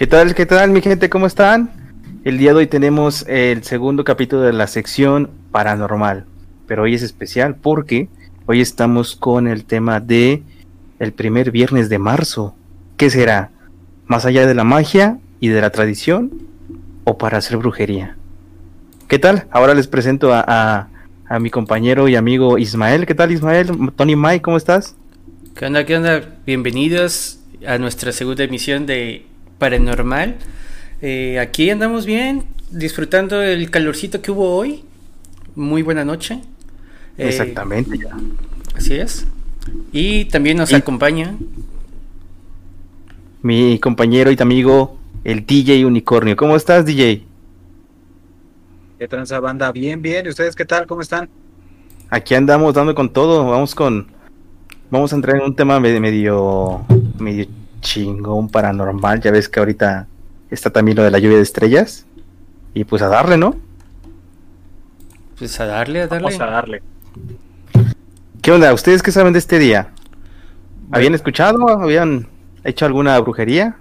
[0.00, 1.10] ¿Qué tal, qué tal, mi gente?
[1.10, 1.70] ¿Cómo están?
[2.24, 6.24] El día de hoy tenemos el segundo capítulo de la sección paranormal,
[6.66, 8.08] pero hoy es especial porque
[8.46, 10.42] hoy estamos con el tema de
[11.00, 12.54] el primer viernes de marzo.
[12.96, 13.50] ¿Qué será?
[14.06, 16.32] ¿Más allá de la magia y de la tradición
[17.04, 18.16] o para hacer brujería?
[19.06, 19.48] ¿Qué tal?
[19.50, 20.88] Ahora les presento a,
[21.28, 23.04] a, mi compañero y amigo Ismael.
[23.04, 23.68] ¿Qué tal, Ismael?
[23.96, 24.96] Tony Mike, ¿cómo estás?
[25.54, 25.84] ¿Qué onda?
[25.84, 26.22] ¿Qué onda?
[26.46, 29.26] Bienvenidos a nuestra segunda emisión de
[29.60, 30.36] Paranormal.
[31.02, 34.82] Eh, aquí andamos bien, disfrutando el calorcito que hubo hoy.
[35.54, 36.40] Muy buena noche.
[37.18, 37.98] Eh, Exactamente.
[38.74, 39.26] Así es.
[39.92, 41.36] Y también nos acompaña
[43.42, 46.36] mi compañero y amigo, el DJ Unicornio.
[46.36, 47.22] ¿Cómo estás, DJ?
[48.98, 49.70] ¿Qué transa banda?
[49.72, 50.24] Bien, bien.
[50.24, 50.86] ¿Y ustedes qué tal?
[50.86, 51.28] ¿Cómo están?
[52.08, 53.44] Aquí andamos dando con todo.
[53.50, 54.08] Vamos con.
[54.90, 56.84] Vamos a entrar en un tema medio.
[57.18, 59.20] medio chingón paranormal.
[59.20, 60.06] Ya ves que ahorita
[60.50, 62.06] está también lo de la lluvia de estrellas.
[62.74, 63.56] Y pues a darle, ¿no?
[65.38, 66.24] Pues a darle, a darle.
[66.24, 66.82] Vamos a darle.
[68.42, 68.72] ¿Qué onda?
[68.72, 69.90] ¿Ustedes qué saben de este día?
[70.92, 71.68] ¿Habían escuchado?
[71.68, 72.28] ¿Habían
[72.64, 73.76] hecho alguna brujería?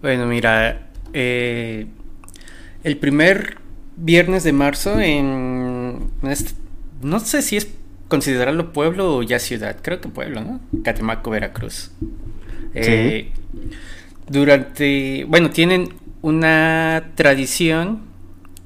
[0.00, 1.86] Bueno, mira, eh,
[2.84, 3.58] el primer
[3.96, 6.10] viernes de marzo en...
[7.02, 7.68] No sé si es
[8.08, 10.60] considerarlo pueblo o ya ciudad, creo que pueblo, ¿no?
[10.82, 11.92] Catemaco, Veracruz.
[12.74, 13.32] Eh,
[14.28, 18.02] durante, bueno, tienen una tradición,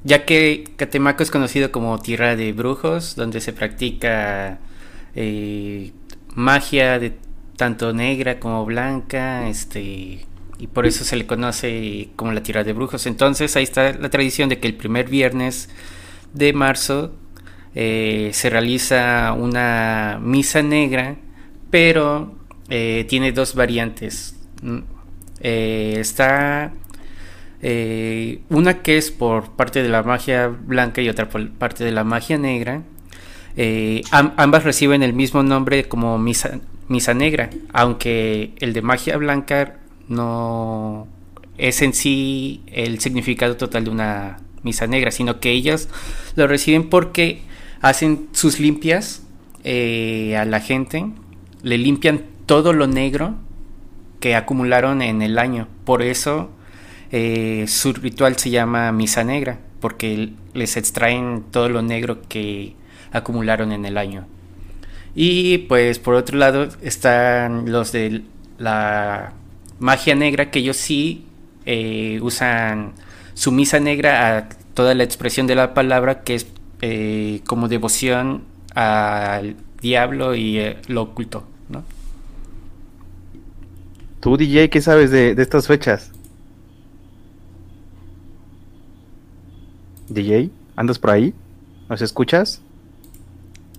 [0.05, 4.59] ya que Catemaco es conocido como tierra de brujos, donde se practica
[5.15, 5.93] eh,
[6.35, 7.15] magia de
[7.57, 10.27] tanto negra como blanca, este,
[10.59, 13.07] y por eso se le conoce como la tierra de brujos.
[13.07, 15.69] Entonces ahí está la tradición de que el primer viernes
[16.33, 17.13] de marzo
[17.75, 21.17] eh, se realiza una misa negra,
[21.71, 22.35] pero
[22.75, 24.35] eh, tiene dos variantes.
[24.63, 24.79] Mm,
[25.41, 26.73] eh, está
[28.49, 32.03] una que es por parte de la magia blanca y otra por parte de la
[32.03, 32.83] magia negra.
[34.11, 36.59] ambas reciben el mismo nombre como misa,
[36.89, 39.77] misa negra, aunque el de magia blanca
[40.09, 41.07] no
[41.59, 45.89] es en sí el significado total de una misa negra, sino que ellas
[46.37, 47.43] lo reciben porque
[47.81, 49.23] hacen sus limpias
[49.65, 51.07] eh, a la gente,
[51.63, 53.35] le limpian todo lo negro
[54.21, 55.69] que acumularon en el año.
[55.85, 56.51] Por eso
[57.11, 62.75] eh, su ritual se llama misa negra, porque les extraen todo lo negro que
[63.13, 64.27] acumularon en el año.
[65.15, 68.23] Y pues por otro lado están los de
[68.59, 69.35] la
[69.79, 71.27] magia negra, que ellos sí
[71.67, 72.93] eh, usan
[73.35, 76.47] su misa negra a toda la expresión de la palabra, que es
[76.81, 81.52] eh, como devoción al diablo y lo oculto.
[84.23, 86.15] ¿Tú, DJ, qué sabes de, de estas fechas?
[90.09, 91.35] DJ, ¿andas por ahí?
[91.89, 92.65] ¿Nos escuchas?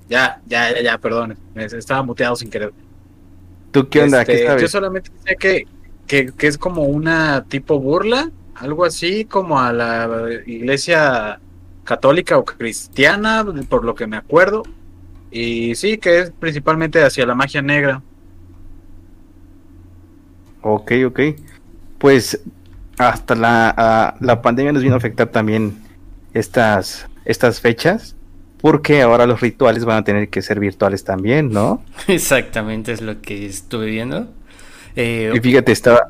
[0.07, 1.39] Ya, ya, ya, ya, perdón.
[1.55, 2.73] Estaba muteado sin querer.
[3.71, 4.27] ¿Tú qué onda?
[4.27, 4.61] ¿Qué Este, sabes?
[4.61, 5.67] Yo solamente sé que,
[6.07, 11.41] que, que es como una tipo burla, algo así como a la iglesia
[11.83, 14.63] católica o cristiana, por lo que me acuerdo.
[15.31, 18.03] Y sí, que es principalmente hacia la magia negra.
[20.63, 21.19] Ok, ok.
[21.99, 22.41] Pues
[22.97, 25.83] hasta la, a- la pandemia nos vino a afectar también
[26.33, 28.17] estas, estas fechas,
[28.59, 31.85] porque ahora los rituales van a tener que ser virtuales también, ¿no?
[32.07, 34.33] Exactamente es lo que estuve viendo.
[34.95, 36.09] Eh, Y fíjate, estaba...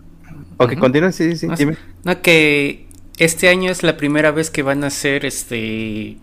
[0.57, 1.77] Ok, continúa, sí, sí, sí, No, dime.
[2.03, 2.87] No, que
[3.17, 6.17] este año es la primera vez que van a hacer este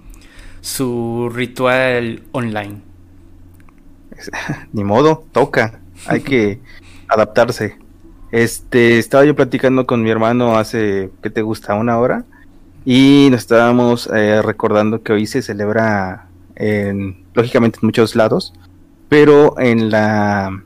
[0.63, 2.83] su ritual online.
[4.73, 6.61] Ni modo, toca, hay que
[7.09, 7.79] adaptarse.
[8.33, 11.75] Este, estaba yo platicando con mi hermano hace, ¿qué te gusta?
[11.75, 12.25] Una hora.
[12.85, 18.55] Y nos estábamos eh, recordando que hoy se celebra, en, lógicamente en muchos lados,
[19.09, 20.63] pero en la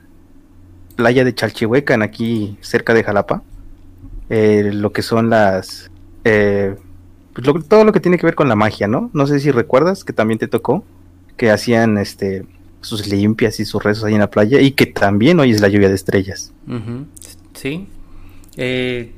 [0.95, 3.43] playa de Chalchihuecan, aquí cerca de Jalapa,
[4.29, 5.91] eh, lo que son las...
[6.23, 6.75] eh,
[7.33, 9.09] pues todo lo que tiene que ver con la magia, ¿no?
[9.11, 10.85] No sé si recuerdas que también te tocó
[11.35, 12.45] que hacían este
[12.79, 15.67] sus limpias y sus rezos ahí en la playa y que también hoy es la
[15.67, 16.53] lluvia de estrellas.
[17.65, 17.87] Sí.
[18.57, 19.11] Eh,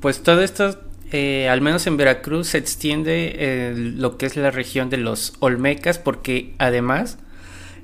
[0.00, 0.78] pues todo esto,
[1.12, 5.32] eh, al menos en Veracruz, se extiende eh, lo que es la región de los
[5.40, 7.16] Olmecas, porque además,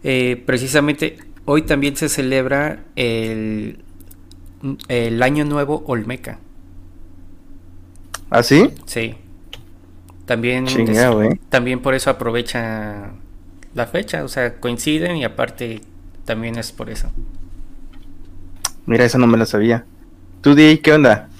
[0.02, 1.16] precisamente
[1.46, 3.78] hoy también se celebra el,
[4.88, 6.40] el Año Nuevo Olmeca.
[8.28, 8.70] ¿Ah, sí?
[8.84, 9.14] Sí.
[10.26, 11.40] También, Chingado, es- ¿eh?
[11.48, 13.12] también por eso aprovecha
[13.74, 15.80] la fecha, o sea, coinciden y aparte
[16.26, 17.10] también es por eso.
[18.86, 19.84] Mira, esa no me la sabía.
[20.42, 21.30] ¿Tú, Di, qué onda?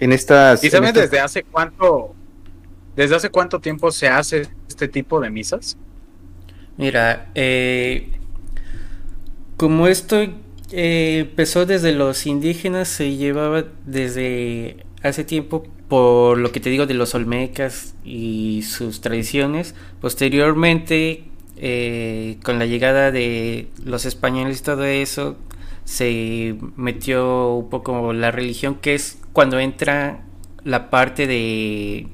[0.00, 0.64] en estas...
[0.64, 2.14] ¿Y sabes desde hace cuánto,
[2.96, 5.76] desde hace cuánto tiempo se hace este tipo de misas?
[6.76, 8.10] Mira, eh,
[9.58, 10.16] como esto
[10.72, 16.86] eh, empezó desde los indígenas, se llevaba desde hace tiempo por lo que te digo
[16.86, 19.74] de los olmecas y sus tradiciones.
[20.00, 21.24] Posteriormente,
[21.58, 25.36] eh, con la llegada de los españoles y todo eso,
[25.84, 30.22] se metió un poco la religión, que es cuando entra
[30.64, 32.08] la parte de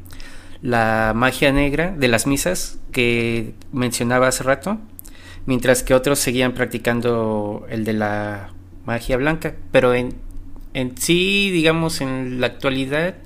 [0.63, 4.79] la magia negra de las misas que mencionaba hace rato,
[5.47, 8.51] mientras que otros seguían practicando el de la
[8.85, 10.15] magia blanca, pero en,
[10.75, 13.17] en sí, digamos, en la actualidad,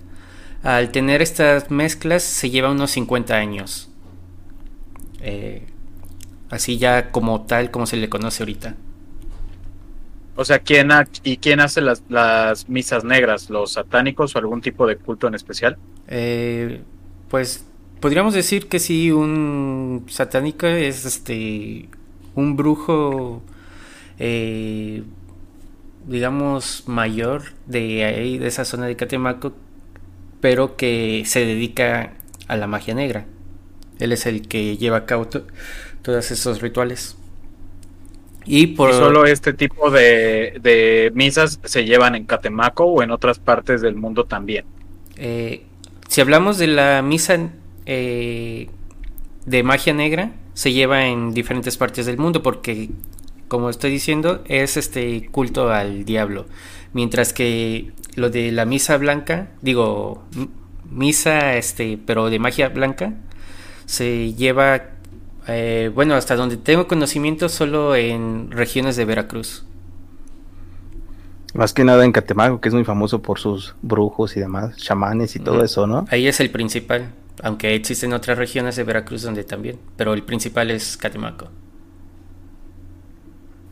[0.62, 3.90] al tener estas mezclas se lleva unos 50 años.
[5.20, 5.66] Eh,
[6.50, 8.76] así ya como tal, como se le conoce ahorita.
[10.40, 10.88] O sea, ¿quién
[11.22, 13.50] ¿y quién hace las, las, misas negras?
[13.50, 15.76] ¿Los satánicos o algún tipo de culto en especial?
[16.08, 16.80] Eh,
[17.28, 17.66] pues
[18.00, 21.90] podríamos decir que sí, un satánico es este
[22.34, 23.42] un brujo,
[24.18, 25.02] eh,
[26.06, 29.52] digamos, mayor de ahí, de esa zona de Catemaco,
[30.40, 32.14] pero que se dedica
[32.48, 33.26] a la magia negra.
[33.98, 37.19] Él es el que lleva a cabo todos esos rituales.
[38.46, 38.92] Y, por...
[38.92, 44.24] solo este tipo de, misas se llevan en Catemaco o en otras partes del mundo
[44.24, 44.64] también.
[45.16, 45.64] Eh,
[46.08, 47.50] si hablamos de la misa
[47.86, 48.68] eh,
[49.46, 52.90] de magia negra, se lleva en diferentes partes del mundo porque,
[53.48, 56.46] como estoy diciendo, es este culto al diablo.
[56.92, 60.24] Mientras que lo de la misa blanca, digo,
[60.90, 63.14] misa, este, pero de magia blanca,
[63.86, 64.82] se lleva
[65.46, 69.64] eh, bueno, hasta donde tengo conocimiento, solo en regiones de Veracruz.
[71.54, 75.34] Más que nada en Catemaco, que es muy famoso por sus brujos y demás, chamanes
[75.34, 76.04] y todo eso, ¿no?
[76.10, 80.70] Ahí es el principal, aunque existen otras regiones de Veracruz donde también, pero el principal
[80.70, 81.48] es Catemaco.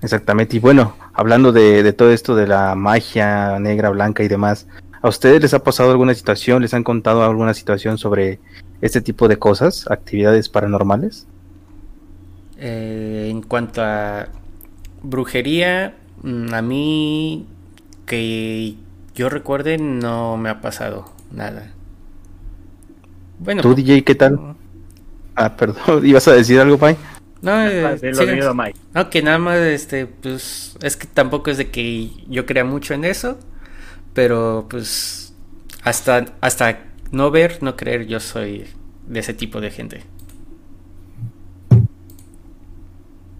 [0.02, 4.66] Exactamente, y bueno, hablando de, de todo esto de la magia negra, blanca y demás,
[5.00, 8.40] ¿a ustedes les ha pasado alguna situación, les han contado alguna situación sobre
[8.80, 11.28] este tipo de cosas, actividades paranormales?
[12.58, 14.28] Eh, en cuanto a
[15.02, 17.46] brujería, mm, a mí
[18.04, 18.74] que
[19.14, 21.70] yo recuerde no me ha pasado nada.
[23.38, 24.56] Bueno, ¿tú DJ qué tal?
[25.36, 26.96] Ah, perdón, ¿ibas a decir algo, Pai?
[27.40, 27.96] No, eh,
[28.92, 32.94] no, que nada más, este, pues, es que tampoco es de que yo crea mucho
[32.94, 33.38] en eso,
[34.12, 35.32] pero pues,
[35.84, 36.80] hasta, hasta
[37.12, 38.66] no ver, no creer, yo soy
[39.06, 40.02] de ese tipo de gente.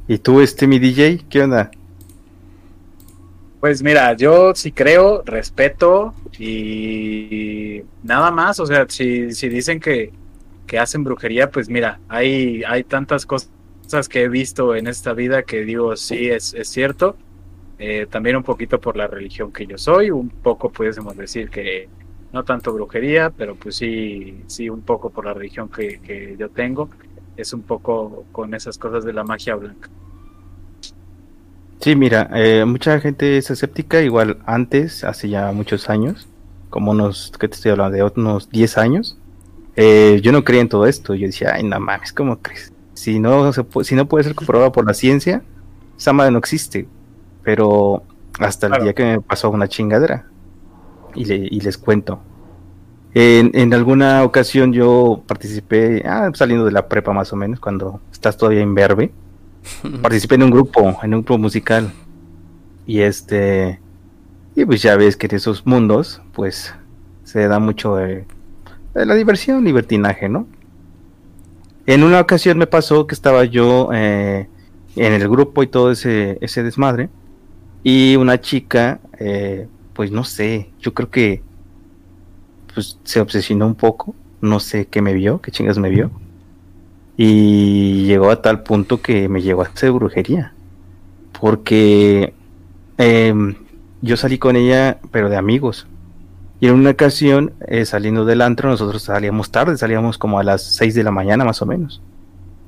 [0.08, 1.70] ¿Y tú, este, mi DJ, qué onda?
[3.60, 10.10] Pues mira, yo sí creo, respeto y nada más, o sea, si, si dicen que,
[10.66, 13.50] que hacen brujería, pues mira, hay, hay tantas cosas
[14.08, 17.16] que he visto en esta vida que digo, sí, es, es cierto.
[17.78, 21.88] Eh, también un poquito por la religión que yo soy, un poco pudiésemos decir que
[22.32, 26.48] no tanto brujería, pero pues sí, sí un poco por la religión que, que yo
[26.48, 26.88] tengo
[27.38, 29.88] es un poco con esas cosas de la magia blanca.
[31.80, 36.28] Sí, mira, eh, mucha gente es escéptica, igual antes, hace ya muchos años,
[36.68, 37.96] como unos, ¿qué te estoy hablando?
[37.96, 39.16] De unos 10 años,
[39.76, 42.72] eh, yo no creía en todo esto, yo decía, ay, no mames, ¿cómo crees?
[42.94, 45.44] Si no, se si no puede ser comprobado por la ciencia,
[45.96, 46.88] esa madre no existe,
[47.44, 48.02] pero
[48.40, 50.26] hasta el día que me pasó una chingadera,
[51.14, 52.20] y, y les cuento.
[53.20, 58.00] En, en, alguna ocasión yo participé, ah, saliendo de la prepa más o menos, cuando
[58.12, 59.10] estás todavía en verbe.
[60.02, 61.90] participé en un grupo, en un grupo musical.
[62.86, 63.80] Y este,
[64.54, 66.72] y pues ya ves que en esos mundos, pues
[67.24, 67.98] se da mucho
[68.94, 70.46] la diversión, libertinaje, ¿no?
[71.86, 74.46] En una ocasión me pasó que estaba yo eh,
[74.94, 77.08] en el grupo y todo ese, ese desmadre.
[77.82, 81.47] Y una chica, eh, pues no sé, yo creo que
[82.78, 86.12] pues se obsesionó un poco, no sé qué me vio, qué chingas me vio,
[87.16, 90.52] y llegó a tal punto que me llegó a hacer brujería,
[91.40, 92.34] porque
[92.96, 93.56] em,
[94.00, 95.88] yo salí con ella, pero de amigos,
[96.60, 100.62] y en una ocasión, eh, saliendo del antro, nosotros salíamos tarde, salíamos como a las
[100.62, 102.00] 6 de la mañana más o menos,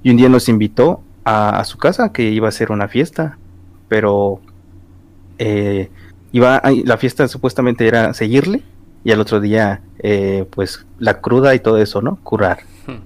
[0.03, 3.39] y un día nos invitó a, su casa que iba a ser una fiesta,
[3.87, 4.41] pero
[5.39, 5.89] eh,
[6.33, 8.65] iba la fiesta supuestamente era seguirle
[9.05, 12.17] y al otro día eh, pues la cruda y todo eso, ¿no?
[12.23, 12.61] Curar.
[12.87, 13.01] Hmm.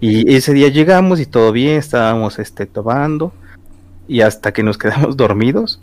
[0.00, 3.32] Y ese día llegamos y todo bien, estábamos este, tomando
[4.08, 5.80] y hasta que nos quedamos dormidos.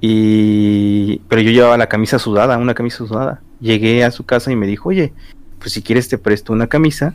[0.00, 1.18] Y...
[1.28, 3.40] Pero yo llevaba la camisa sudada, una camisa sudada.
[3.60, 5.12] llegué a su casa y me dijo, oye,
[5.58, 7.14] pues si quieres te presto una camisa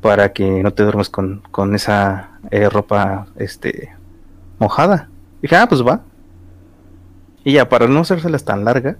[0.00, 3.90] para que no te duermas con, con esa eh, ropa este
[4.58, 5.08] mojada.
[5.42, 6.02] Dije, ah, pues va.
[7.44, 8.96] Y ya, para no hacérselas tan larga,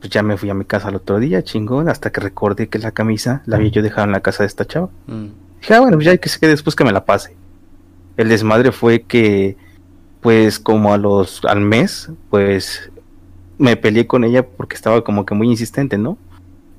[0.00, 2.78] pues ya me fui a mi casa el otro día, chingón, hasta que recordé que
[2.78, 4.88] la camisa la había yo dejado en la casa de esta chava.
[5.06, 5.26] Mm.
[5.60, 7.36] Dije, ah, bueno, pues ya hay que se quede después que me la pase.
[8.16, 9.58] El desmadre fue que,
[10.22, 12.90] pues, como a los, al mes, pues,
[13.58, 16.16] me peleé con ella porque estaba como que muy insistente, ¿no?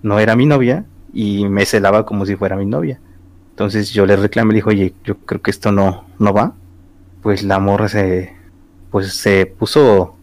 [0.01, 3.00] No era mi novia y me celaba como si fuera mi novia.
[3.51, 6.56] Entonces yo le reclamé, le dije, oye, yo creo que esto no, no va.
[7.22, 8.34] Pues la morra se,
[8.90, 10.16] pues se puso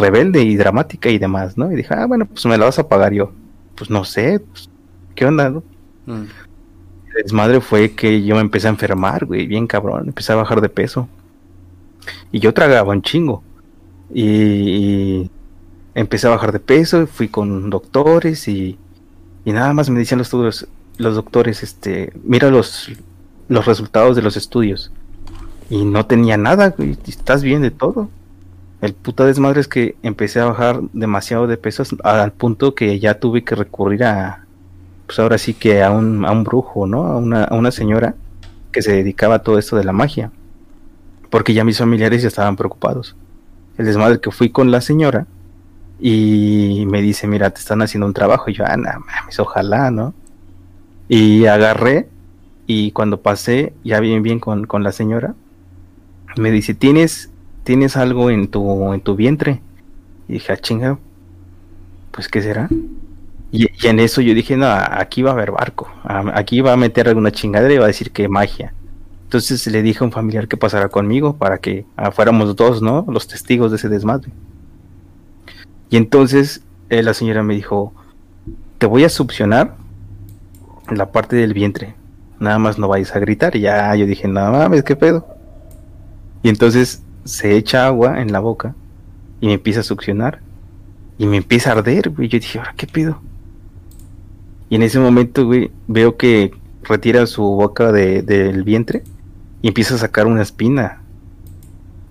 [0.00, 1.70] rebelde y dramática y demás, ¿no?
[1.70, 3.32] Y dije, ah, bueno, pues me la vas a pagar yo.
[3.76, 4.68] Pues no sé, pues,
[5.14, 5.50] ¿qué onda?
[5.50, 5.62] no?
[6.06, 6.26] Mm.
[7.16, 10.60] El desmadre fue que yo me empecé a enfermar, güey, bien cabrón, empecé a bajar
[10.60, 11.08] de peso.
[12.32, 13.42] Y yo tragaba un chingo.
[14.12, 15.30] Y, y
[15.94, 18.78] empecé a bajar de peso, fui con doctores y,
[19.44, 20.66] y nada más me decían los,
[20.98, 22.90] los doctores, este, mira los,
[23.48, 24.92] los resultados de los estudios.
[25.68, 28.08] Y no tenía nada, güey, estás bien de todo.
[28.80, 33.14] El puta desmadre es que empecé a bajar demasiado de peso al punto que ya
[33.20, 34.46] tuve que recurrir a,
[35.06, 37.06] pues ahora sí que a un, a un brujo, ¿no?
[37.06, 38.14] A una, a una señora
[38.72, 40.30] que se dedicaba a todo esto de la magia.
[41.28, 43.16] Porque ya mis familiares ya estaban preocupados.
[43.76, 45.26] El desmadre que fui con la señora
[45.98, 48.50] y me dice, mira, te están haciendo un trabajo.
[48.50, 50.14] Y yo, ah, no mames, ojalá, ¿no?
[51.08, 52.08] Y agarré
[52.66, 55.34] y cuando pasé ya bien bien con, con la señora,
[56.36, 57.29] me dice, ¿tienes,
[57.70, 59.60] tienes algo en tu, en tu vientre?
[60.26, 60.98] Y dije, ah, chinga,
[62.10, 62.68] pues ¿qué será?
[63.52, 65.88] Y, en eso yo dije, no, aquí va a haber barco,
[66.34, 68.74] aquí va a meter alguna chingadera y va a decir que magia.
[69.22, 73.06] Entonces le dije a un familiar que pasara conmigo para que ah, fuéramos dos, ¿no?
[73.08, 74.32] Los testigos de ese desmadre.
[75.90, 77.94] Y entonces eh, la señora me dijo,
[78.78, 79.76] te voy a succionar
[80.90, 81.94] la parte del vientre.
[82.40, 83.54] Nada más no vayas a gritar.
[83.54, 85.24] Y ya yo dije, no mames, qué pedo.
[86.42, 88.74] Y entonces se echa agua en la boca
[89.40, 90.40] y me empieza a succionar.
[91.18, 92.28] Y me empieza a arder, güey.
[92.28, 93.20] Yo dije, ahora qué pedo.
[94.68, 99.02] Y en ese momento, güey, veo que retira su boca de- del vientre
[99.62, 101.02] y empieza a sacar una espina.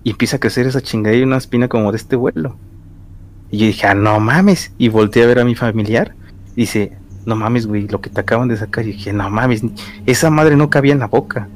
[0.04, 2.56] Y empieza a crecer esa chingadera, una espina como de este vuelo.
[3.50, 4.72] Y yo dije, ah, no mames.
[4.78, 6.14] Y volteé a ver a mi familiar.
[6.54, 6.92] Dice,
[7.26, 8.84] no mames, güey, lo que te acaban de sacar.
[8.86, 9.62] Y dije, no mames,
[10.06, 11.48] esa madre no cabía en la boca.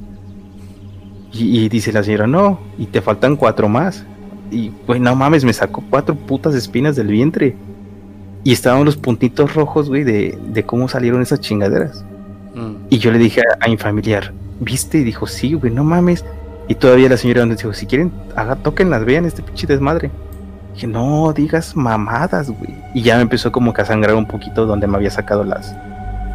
[1.34, 4.04] Y, y dice la señora, no, y te faltan cuatro más.
[4.50, 7.56] Y, güey, no mames, me sacó cuatro putas espinas del vientre.
[8.44, 12.04] Y estaban los puntitos rojos, güey, de, de cómo salieron esas chingaderas.
[12.54, 12.86] Mm.
[12.88, 14.98] Y yo le dije a, a mi familiar, ¿viste?
[14.98, 16.24] Y dijo, sí, güey, no mames.
[16.68, 20.10] Y todavía la señora nos dijo, si quieren, haga, tóquenlas, vean este pinche desmadre.
[20.74, 22.74] Dije, no digas mamadas, güey.
[22.94, 25.74] Y ya me empezó como que a sangrar un poquito donde me había sacado las,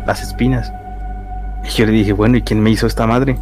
[0.06, 0.72] las espinas.
[1.64, 3.38] Y yo le dije, bueno, ¿y quién me hizo esta madre?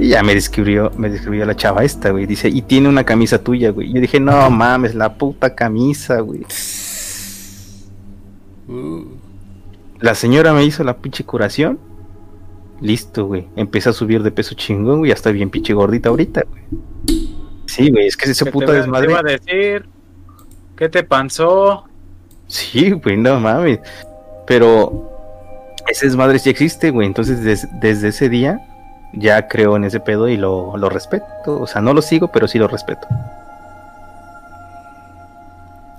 [0.00, 2.24] Y ya me describió, me describió la chava esta, güey.
[2.24, 3.90] Dice, y tiene una camisa tuya, güey.
[3.90, 6.40] Y yo dije, no mames, la puta camisa, güey.
[8.68, 9.04] Uh.
[10.00, 11.78] La señora me hizo la pinche curación.
[12.80, 13.46] Listo, güey.
[13.56, 15.10] Empecé a subir de peso chingón, güey.
[15.10, 16.62] Ya está bien pinche gordita ahorita, güey.
[17.66, 19.10] Sí, güey, es que ese ¿Qué puta te, va- te desmadre.
[19.10, 19.86] iba a decir?
[20.76, 21.84] ¿Qué te pasó?
[22.46, 23.80] Sí, güey, no mames.
[24.46, 25.10] Pero
[25.90, 27.06] ese desmadre sí existe, güey.
[27.06, 28.66] Entonces, des- desde ese día
[29.12, 31.60] ya creo en ese pedo y lo, lo respeto.
[31.60, 33.06] O sea, no lo sigo, pero sí lo respeto.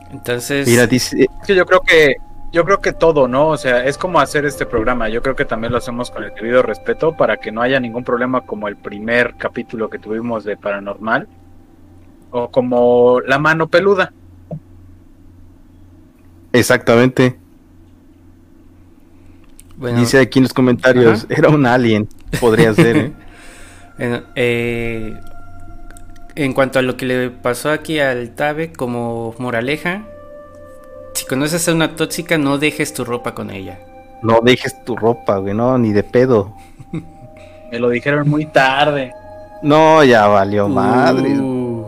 [0.09, 2.15] Entonces, Mira, dice, Es que yo creo que
[2.51, 3.47] yo creo que todo, ¿no?
[3.49, 5.07] O sea, es como hacer este programa.
[5.09, 8.03] Yo creo que también lo hacemos con el debido respeto para que no haya ningún
[8.03, 11.27] problema como el primer capítulo que tuvimos de Paranormal
[12.31, 14.13] o como La mano peluda.
[16.53, 17.37] exactamente.
[19.77, 21.25] bueno, Dice aquí en los comentarios, Ajá.
[21.29, 22.07] era un alien.
[22.39, 23.11] Podría ser, ¿eh?
[23.97, 25.19] en, eh,
[26.35, 30.03] en cuanto a lo que le pasó aquí al Tabe como moraleja,
[31.13, 33.79] si conoces a una tóxica, no dejes tu ropa con ella.
[34.21, 36.55] No dejes tu ropa, güey, no, ni de pedo.
[37.71, 39.13] Me lo dijeron muy tarde.
[39.61, 41.39] No, ya valió madre.
[41.39, 41.85] Uh,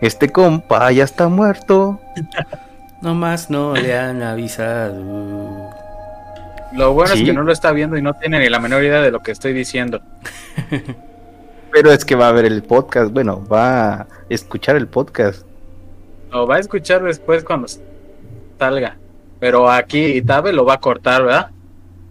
[0.00, 2.00] Este compa ya está muerto.
[3.00, 5.65] nomás no le han avisado.
[6.76, 7.20] Lo bueno Sí.
[7.22, 9.20] es que no lo está viendo y no tiene ni la menor idea de lo
[9.22, 10.00] que estoy diciendo.
[11.72, 13.12] Pero es que va a ver el podcast.
[13.12, 15.46] Bueno, va a escuchar el podcast.
[16.30, 17.66] Lo va a escuchar después cuando
[18.58, 18.96] salga.
[19.40, 21.50] Pero aquí Itabe lo va a cortar, ¿verdad?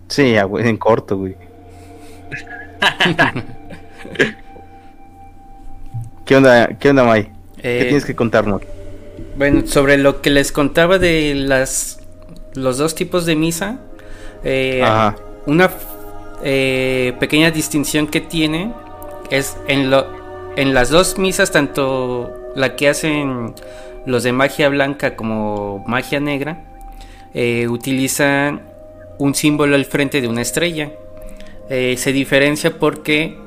[0.07, 1.35] Sí, en corto, güey.
[6.25, 7.31] ¿Qué onda, qué onda, May?
[7.61, 8.61] ¿Qué Eh, tienes que contarnos?
[9.37, 11.99] Bueno, sobre lo que les contaba de las
[12.53, 13.79] los dos tipos de misa.
[14.47, 14.83] Eh,
[15.47, 15.71] una
[16.43, 18.71] eh, pequeña distinción que tiene
[19.31, 20.05] es en, lo,
[20.55, 23.55] en las dos misas, tanto la que hacen
[24.05, 26.63] los de magia blanca como magia negra,
[27.33, 28.61] eh, utilizan
[29.17, 30.91] un símbolo al frente de una estrella.
[31.67, 33.37] se diferencia porque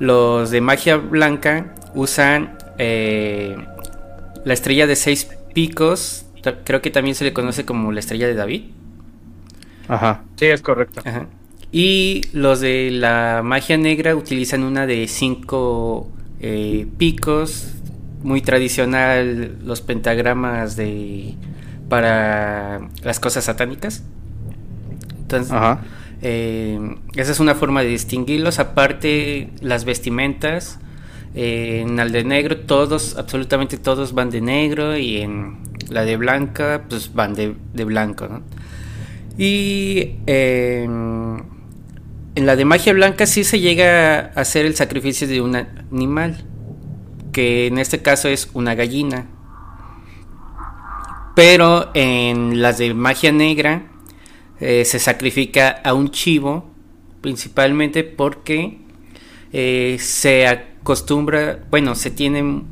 [0.00, 6.24] los de magia blanca usan la estrella de seis picos,
[6.64, 8.62] creo que también se le conoce como la estrella de David.
[9.92, 10.22] Ajá.
[10.36, 11.02] Sí, es correcto.
[11.70, 17.74] Y los de la magia negra utilizan una de cinco eh, picos,
[18.22, 21.34] muy tradicional, los pentagramas de
[21.90, 24.02] para las cosas satánicas.
[25.20, 25.54] Entonces,
[26.22, 28.58] eh, esa es una forma de distinguirlos.
[28.58, 30.78] Aparte, las vestimentas.
[31.34, 34.96] Eh, en el de negro, todos, absolutamente todos van de negro.
[34.96, 35.58] Y en
[35.90, 38.42] la de blanca, pues van de, blanco, ¿no?
[39.38, 41.36] Y em,
[42.34, 46.44] en la de magia blanca sí se llega a hacer el sacrificio de un animal,
[47.32, 49.26] que en este caso es una gallina.
[51.34, 53.90] Pero en las de magia negra
[54.60, 56.70] eh, se sacrifica a un chivo,
[57.20, 58.78] principalmente porque
[59.52, 62.62] eh, se acostumbra, bueno, se tiene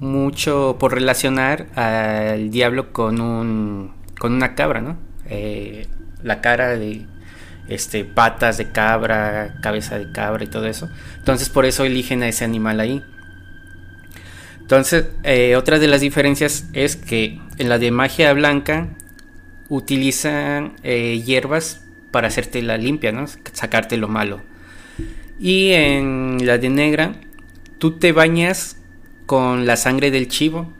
[0.00, 4.96] mucho por relacionar al diablo con un con una cabra, ¿no?
[5.26, 5.86] Eh,
[6.22, 7.06] la cara de
[7.68, 10.88] este patas de cabra, cabeza de cabra y todo eso.
[11.18, 13.02] Entonces por eso eligen a ese animal ahí.
[14.60, 18.88] Entonces, eh, otra de las diferencias es que en la de magia blanca
[19.70, 23.26] utilizan eh, hierbas para hacerte la limpia, ¿no?
[23.52, 24.42] Sacarte lo malo.
[25.38, 27.14] Y en la de negra,
[27.78, 28.76] tú te bañas
[29.26, 30.72] con la sangre del chivo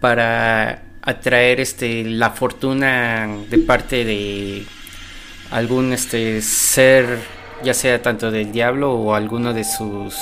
[0.00, 4.64] para atraer este la fortuna de parte de
[5.50, 7.18] algún este ser
[7.62, 10.16] ya sea tanto del diablo o alguno de sus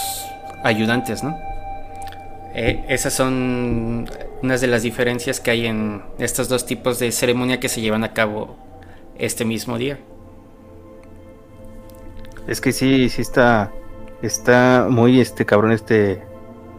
[0.64, 1.36] ayudantes no
[2.54, 4.08] eh, esas son
[4.42, 8.04] unas de las diferencias que hay en estos dos tipos de ceremonia que se llevan
[8.04, 8.56] a cabo
[9.16, 9.98] este mismo día.
[12.46, 13.72] Es que sí sí está
[14.22, 16.22] está muy este cabrón este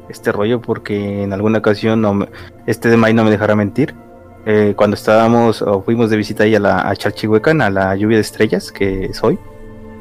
[0.10, 2.28] este rollo porque en alguna ocasión
[2.66, 3.96] este de May no me dejará mentir.
[4.46, 8.72] Eh, cuando estábamos o fuimos de visita ahí a la a la lluvia de estrellas
[8.72, 9.38] que es hoy,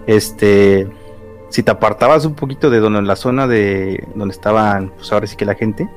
[0.06, 0.88] este,
[1.50, 5.36] si te apartabas un poquito de donde la zona de donde estaban, pues ahora sí
[5.36, 5.88] que la gente,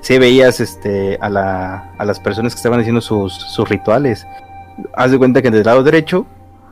[0.00, 4.26] sí veías este a, la, a las personas que estaban haciendo sus, sus rituales.
[4.94, 6.26] Haz de cuenta que del lado derecho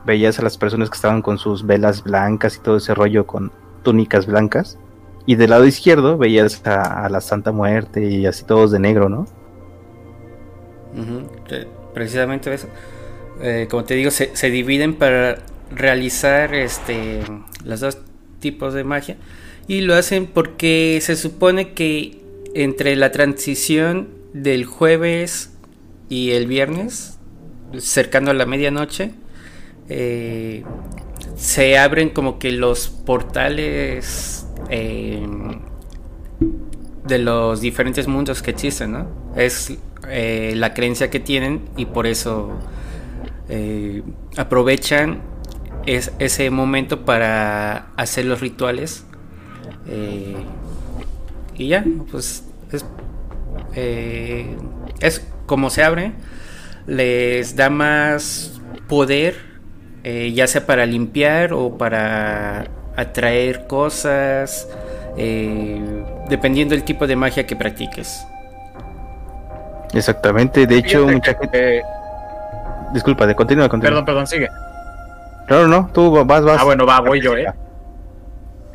[0.05, 3.51] veías a las personas que estaban con sus velas blancas y todo ese rollo con
[3.83, 4.77] túnicas blancas
[5.25, 9.27] y del lado izquierdo veías a, la Santa Muerte y así todos de negro, ¿no?
[11.93, 12.67] Precisamente eso.
[13.41, 15.39] Eh, como te digo, se, dividen para
[15.71, 17.21] realizar este
[17.63, 17.97] los dos
[18.39, 19.17] tipos de magia.
[19.67, 22.19] Y lo hacen porque se supone que
[22.55, 25.53] entre la transición del jueves
[26.09, 27.19] y el viernes,
[27.77, 29.11] cercano a la medianoche,
[29.89, 30.63] eh,
[31.35, 35.27] se abren como que los portales eh,
[37.05, 39.05] de los diferentes mundos que existen.
[39.35, 39.75] Es
[40.07, 42.51] eh, la creencia que tienen y por eso
[43.49, 44.03] eh,
[44.37, 45.21] aprovechan
[45.85, 49.05] ese momento para hacer los rituales.
[51.57, 52.85] y ya, pues es,
[55.01, 56.13] es como se abre,
[56.85, 59.35] les da más poder,
[60.03, 62.67] ya sea para limpiar o para
[62.99, 64.67] atraer cosas,
[65.17, 68.25] eh, dependiendo del tipo de magia que practiques.
[69.93, 71.83] Exactamente, de hecho, mucha gente...
[72.93, 73.91] Disculpa, de continúa, continúa.
[73.91, 74.49] Perdón, perdón, sigue.
[75.47, 76.59] Claro, no, tú vas, vas.
[76.59, 77.51] Ah, bueno, va, voy yo, ¿eh?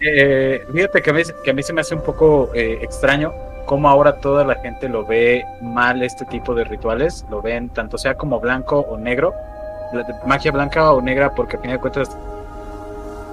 [0.01, 3.33] eh fíjate que a, mí, que a mí se me hace un poco eh, extraño
[3.65, 7.99] cómo ahora toda la gente lo ve mal este tipo de rituales, lo ven tanto
[7.99, 9.35] sea como blanco o negro,
[10.27, 12.17] magia blanca o negra, porque a fin de cuentas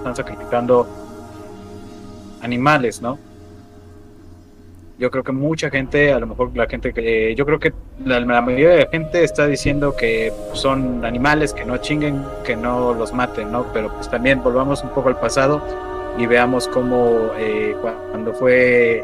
[0.01, 0.87] están sacrificando
[2.41, 3.19] animales, ¿no?
[4.97, 7.73] Yo creo que mucha gente, a lo mejor la gente que, eh, yo creo que
[8.05, 12.93] la, mayoría de la gente está diciendo que son animales, que no chinguen, que no
[12.93, 13.65] los maten, ¿no?
[13.73, 15.61] Pero pues también volvamos un poco al pasado
[16.17, 19.03] y veamos cómo eh, cuando fue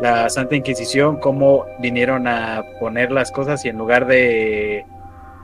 [0.00, 4.84] la Santa Inquisición, cómo vinieron a poner las cosas y en lugar de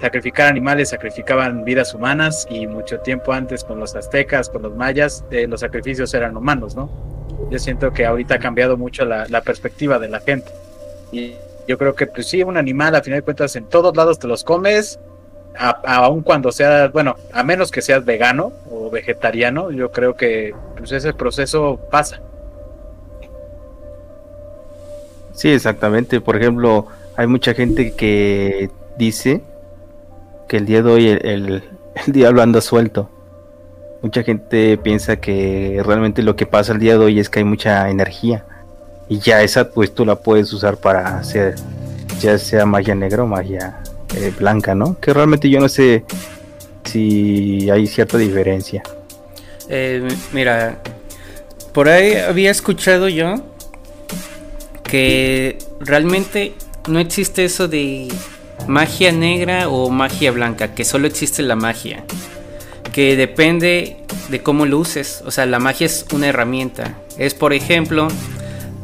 [0.03, 5.25] sacrificar animales, sacrificaban vidas humanas y mucho tiempo antes con los aztecas, con los mayas,
[5.31, 6.91] eh, los sacrificios eran humanos, ¿no?
[7.53, 10.51] Yo siento que ahorita ha cambiado mucho la, perspectiva de la gente.
[11.13, 11.35] Y
[11.69, 14.27] yo creo que pues sí, un animal a final de cuentas en todos lados te
[14.27, 14.99] los comes
[15.55, 20.91] aun cuando seas, bueno, a menos que seas vegano o vegetariano, yo creo que pues,
[20.91, 22.21] ese proceso pasa.
[25.33, 26.21] Sí, exactamente.
[26.21, 29.43] Por ejemplo, hay mucha gente que dice
[30.49, 31.63] que el día de hoy el,
[32.07, 33.09] diablo anda suelto.
[34.03, 37.45] Mucha gente piensa que realmente lo que pasa el día de hoy es que hay
[37.45, 38.45] mucha energía.
[39.09, 41.55] Y ya esa pues tú la puedes usar para hacer
[42.21, 43.81] ya sea magia negra o magia
[44.17, 44.99] eh, blanca, ¿no?
[45.01, 46.05] Que realmente yo no sé
[46.85, 48.83] si hay cierta diferencia.
[49.69, 50.79] Eh, mira,
[51.73, 53.37] por ahí había escuchado yo
[54.83, 56.55] que realmente
[56.87, 58.09] no existe eso de
[58.69, 62.05] magia negra o magia blanca, que solo existe la magia.
[62.93, 63.97] Que depende
[64.29, 65.23] de cómo lo uses.
[65.25, 66.95] O sea, la magia es una herramienta.
[67.19, 68.09] Es, por ejemplo,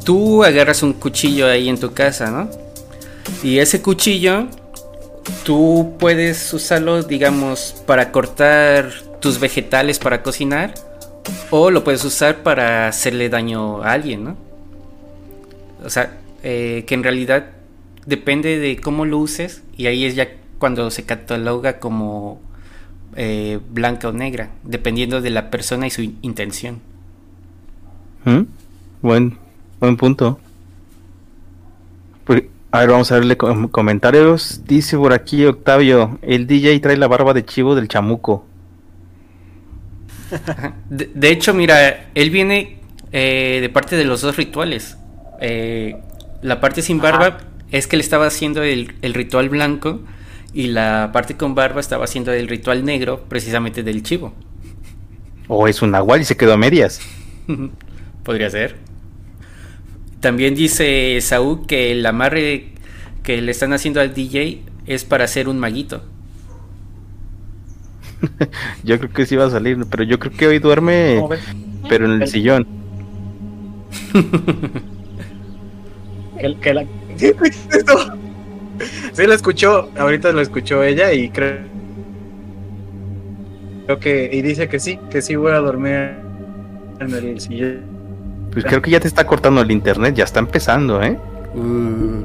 [0.05, 2.49] tú agarras un cuchillo ahí en tu casa, ¿no?
[3.43, 4.47] Y ese cuchillo,
[5.45, 10.75] tú puedes usarlo, digamos, para cortar tus vegetales para cocinar.
[11.51, 14.37] O lo puedes usar para hacerle daño a alguien, ¿no?
[15.85, 17.45] O sea, eh, que en realidad
[18.09, 22.41] depende de cómo lo uses y ahí es ya cuando se cataloga como
[23.17, 26.81] eh, blanca o negra, dependiendo de la persona y su intención.
[28.25, 28.41] ¿Mm?
[29.03, 29.37] Buen,
[29.79, 30.41] buen punto.
[32.25, 34.63] Pues, a ver, vamos a verle comentarios.
[34.67, 38.47] Dice por aquí Octavio, el DJ trae la barba de chivo del chamuco.
[40.89, 42.79] de, hecho, mira, él viene
[43.13, 44.97] eh, de parte de los dos rituales.
[45.41, 45.95] Eh,
[46.41, 47.39] la parte sin barba
[47.71, 50.01] es que le estaba haciendo el, ritual blanco
[50.55, 54.33] y la parte con barba estaba haciendo el ritual negro precisamente del chivo.
[55.49, 57.01] O es un nahual y se quedó a medias.
[58.23, 58.77] Podría ser.
[60.21, 62.73] También dice Saúl que el amarre
[63.23, 66.03] que le están haciendo al DJ es para hacer un maguito.
[68.85, 71.23] yo creo que sí va a salir, pero yo creo que hoy duerme,
[71.89, 72.67] pero en el sillón.
[76.41, 76.85] que, que la...
[79.13, 81.59] sí, lo escuchó, ahorita lo escuchó ella y creo,
[83.87, 86.13] creo que, y dice que sí, que sí voy a dormir
[87.01, 87.83] en el sillón.
[88.53, 91.19] Pues creo que ya te está cortando el internet, ya está empezando, ¿eh?
[91.55, 92.25] Uh.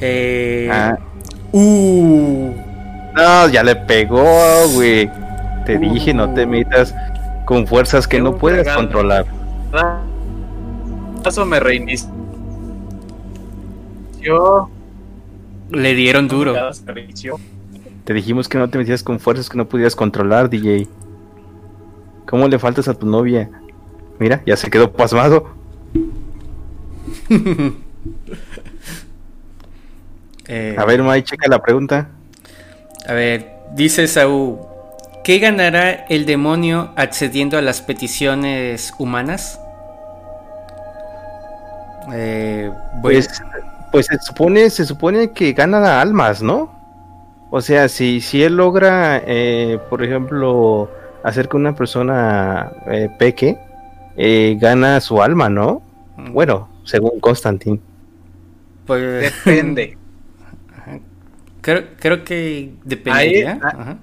[0.00, 0.68] Eh...
[0.70, 0.98] Ah.
[1.52, 2.54] Uh.
[3.16, 5.10] No, ya le pegó, güey.
[5.66, 6.94] Te dije, no te metas
[7.44, 9.26] con fuerzas que no puedes controlar.
[9.72, 10.00] Ah
[11.22, 12.10] caso me reinició.
[15.70, 16.54] Le dieron duro.
[18.04, 20.88] Te dijimos que no te metías con fuerzas que no pudieras controlar, DJ.
[22.26, 23.50] ¿Cómo le faltas a tu novia?
[24.18, 25.50] Mira, ya se quedó pasmado.
[30.52, 32.08] Eh, a ver, Mai, checa la pregunta.
[33.06, 34.58] A ver, dice Saúl,
[35.22, 39.60] ¿qué ganará el demonio accediendo a las peticiones humanas?
[42.12, 42.70] Eh,
[43.02, 43.42] pues,
[43.92, 46.80] pues se supone, se supone que gana almas, ¿no?
[47.50, 50.88] O sea, si, si él logra, eh, por ejemplo,
[51.24, 53.58] hacer que una persona eh, peque,
[54.16, 55.82] eh, gana su alma, ¿no?
[56.16, 57.80] Bueno, según Constantin.
[58.86, 59.98] Pues depende.
[61.60, 63.58] creo, creo que dependería.
[63.62, 63.96] Ah.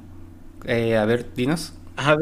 [1.02, 1.74] a ver, dinos.
[1.96, 2.18] Ajá,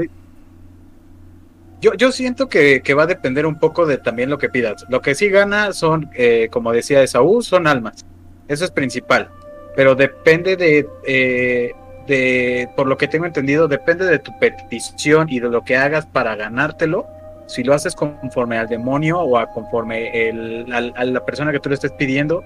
[1.85, 4.85] yo, yo siento que, va a depender un poco de también lo que pidas.
[4.89, 8.03] Lo que sí gana son, eh, como decía Esaú, son almas.
[8.47, 9.29] Eso es principal.
[9.75, 11.73] Pero depende de, eh,
[12.07, 16.07] de, por lo que tengo entendido, depende de tu petición y de lo que hagas
[16.07, 17.05] para ganártelo.
[17.45, 21.69] Si lo haces conforme al demonio o a conforme el, a la persona que tú
[21.69, 22.43] le estés pidiendo,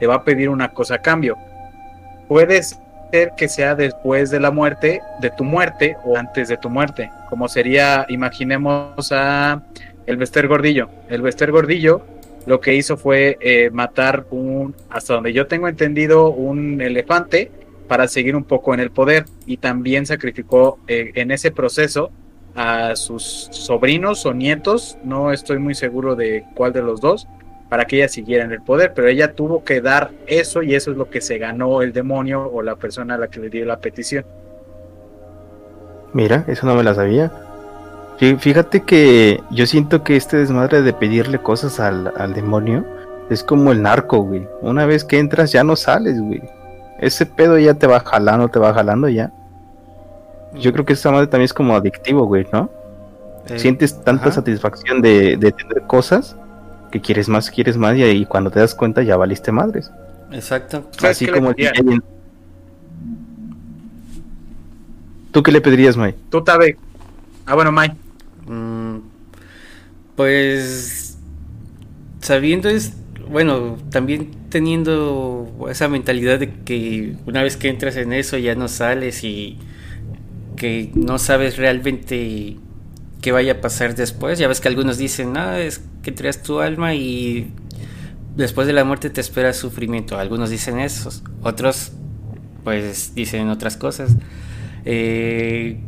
[0.00, 1.38] te va a pedir una cosa a cambio.
[2.26, 2.80] Puedes
[3.36, 7.48] que sea después de la muerte, de tu muerte o antes de tu muerte, como
[7.48, 9.62] sería, imaginemos a
[10.06, 10.88] el Bester Gordillo.
[11.08, 12.02] El Bester Gordillo
[12.46, 17.50] lo que hizo fue eh, matar un, hasta donde yo tengo entendido, un elefante
[17.86, 22.10] para seguir un poco en el poder y también sacrificó eh, en ese proceso
[22.54, 27.28] a sus sobrinos o nietos, no estoy muy seguro de cuál de los dos,
[27.70, 30.90] para que ella siguiera en el poder, pero ella tuvo que dar eso y eso
[30.90, 33.64] es lo que se ganó el demonio o la persona a la que le dio
[33.64, 34.24] la petición.
[36.12, 37.30] Mira, eso no me la sabía.
[38.18, 42.84] Fíjate que yo siento que este desmadre de pedirle cosas al, demonio
[43.30, 44.46] es como el narco, güey.
[44.60, 46.42] Una vez que entras ya no sales, güey.
[46.98, 49.32] Ese pedo ya te va jalando, te va jalando ya.
[50.54, 52.68] Yo creo que esa madre también es como adictivo, güey, ¿no?
[53.48, 56.36] Eh, Sientes tanta satisfacción de, de tener cosas
[56.90, 59.90] que quieres más, quieres más y, ahí cuando te das cuenta ya valiste madres.
[60.32, 60.90] Exacto.
[61.02, 62.00] Así como el DJ,
[65.32, 66.14] ¿Tú qué le pedirías, May?
[66.28, 66.76] Tú, Tabe.
[67.46, 67.92] Ah, bueno, May.
[68.46, 68.98] Mm,
[70.16, 71.18] pues
[72.20, 72.94] sabiendo es,
[73.28, 78.68] bueno, también teniendo esa mentalidad de que una vez que entras en eso ya no
[78.68, 79.58] sales y
[80.56, 82.56] que no sabes realmente
[83.22, 84.38] qué vaya a pasar después.
[84.38, 87.52] Ya ves que algunos dicen, no, es que traes tu alma y
[88.36, 90.18] después de la muerte te espera sufrimiento.
[90.18, 91.10] Algunos dicen eso,
[91.42, 91.92] otros
[92.64, 94.16] pues dicen otras cosas.
[94.84, 95.80] Eh,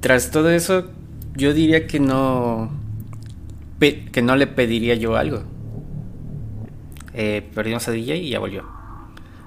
[0.00, 0.90] tras todo eso,
[1.34, 2.70] yo diría que no,
[3.80, 5.42] que no le pediría yo algo.
[7.12, 8.64] Eh, perdimos a DJ y ya volvió.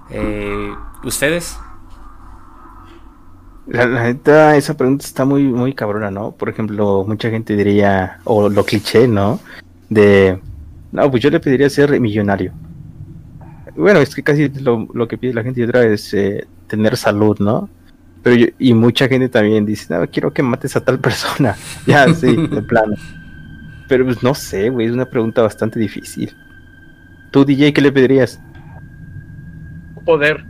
[0.09, 1.57] Eh, ¿Ustedes?
[3.67, 6.31] La, neta, esa pregunta está muy, muy cabrona, ¿no?
[6.31, 9.41] Por ejemplo, mucha gente diría, o lo cliché, ¿no?
[9.89, 10.39] De,
[10.91, 12.53] no, pues yo le pediría ser millonario.
[13.75, 17.69] Bueno, es que casi lo, que pide la gente otra es eh, tener salud, ¿no?
[18.23, 21.55] Pero y mucha gente también dice, no, quiero que mates a tal persona.
[21.85, 22.95] ya, sí, de plano.
[23.87, 26.35] Pero pues no sé, güey, es una pregunta bastante difícil.
[27.31, 28.41] ¿Tú, DJ, qué le pedirías?
[30.05, 30.45] Poder.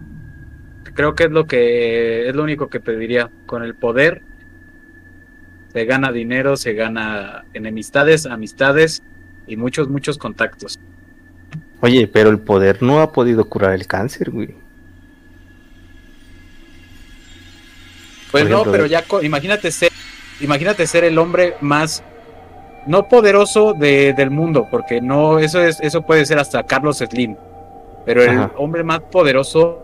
[0.93, 3.29] Creo que es lo que es lo único que pediría.
[3.45, 4.23] Con el poder
[5.73, 9.03] se gana dinero, se gana enemistades, amistades
[9.47, 10.79] y muchos, muchos contactos.
[11.81, 14.55] Oye, pero el poder no ha podido curar el cáncer, güey.
[18.31, 19.91] Pues no, pero ya imagínate ser,
[20.41, 22.03] imagínate ser el hombre más
[22.85, 27.35] no poderoso de, del mundo, porque no, eso es, eso puede ser hasta Carlos Slim,
[28.05, 29.83] pero el hombre más poderoso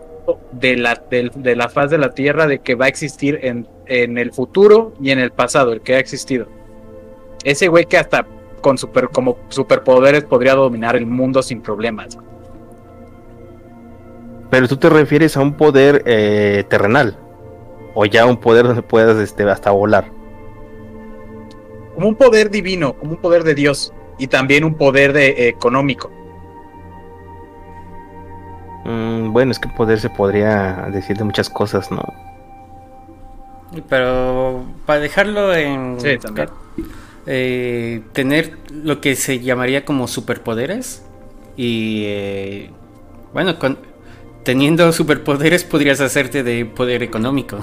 [0.52, 4.16] de la, de, la faz de la tierra de que va a existir en, en
[4.16, 6.48] el futuro y en el pasado, el que ha existido.
[7.44, 8.26] Ese güey que hasta
[8.64, 12.16] con super, como superpoderes podría dominar el mundo sin problemas.
[14.48, 17.18] Pero tú te refieres a un poder eh, terrenal,
[17.92, 20.10] o ya un poder donde puedas este, hasta volar
[21.94, 25.48] como un poder divino, como un poder de Dios y también un poder de, eh,
[25.48, 26.10] económico.
[28.84, 32.02] Mm, bueno, es que poder se podría decir de muchas cosas, ¿no?
[33.88, 36.00] Pero para dejarlo en...
[36.00, 36.48] Sí, también.
[37.26, 41.02] Eh, tener lo que se llamaría como superpoderes
[41.56, 42.70] y eh,
[43.32, 43.78] bueno, con,
[44.42, 47.58] teniendo superpoderes podrías hacerte de poder económico.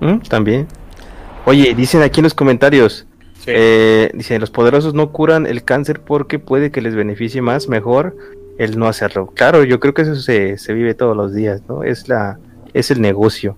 [0.00, 0.66] Mm, también.
[1.46, 3.06] Oye, dicen aquí en los comentarios,
[3.46, 8.16] eh, dicen, los poderosos no curan el cáncer porque puede que les beneficie más, mejor
[8.58, 9.32] el no hacerlo.
[9.34, 11.82] Claro, yo creo que eso se, vive todos los días, ¿no?
[11.82, 12.38] Es, la,
[12.74, 13.56] es el negocio.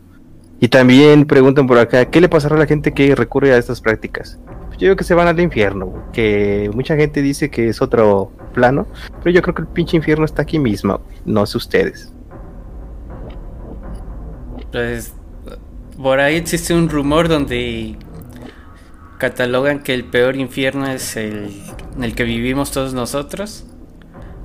[0.60, 3.80] Y también preguntan por acá, ¿qué le pasará a la gente que recurre a estas
[3.80, 4.38] prácticas?
[4.66, 8.32] Pues yo creo que se van al infierno, que mucha gente dice que es otro
[8.54, 8.86] plano,
[9.22, 12.12] pero yo creo que el pinche infierno está aquí mismo, no es ustedes.
[14.72, 15.14] Pues
[15.96, 17.96] por ahí existe un rumor donde
[19.18, 21.50] catalogan que el peor infierno es el
[21.96, 23.64] en el que vivimos todos nosotros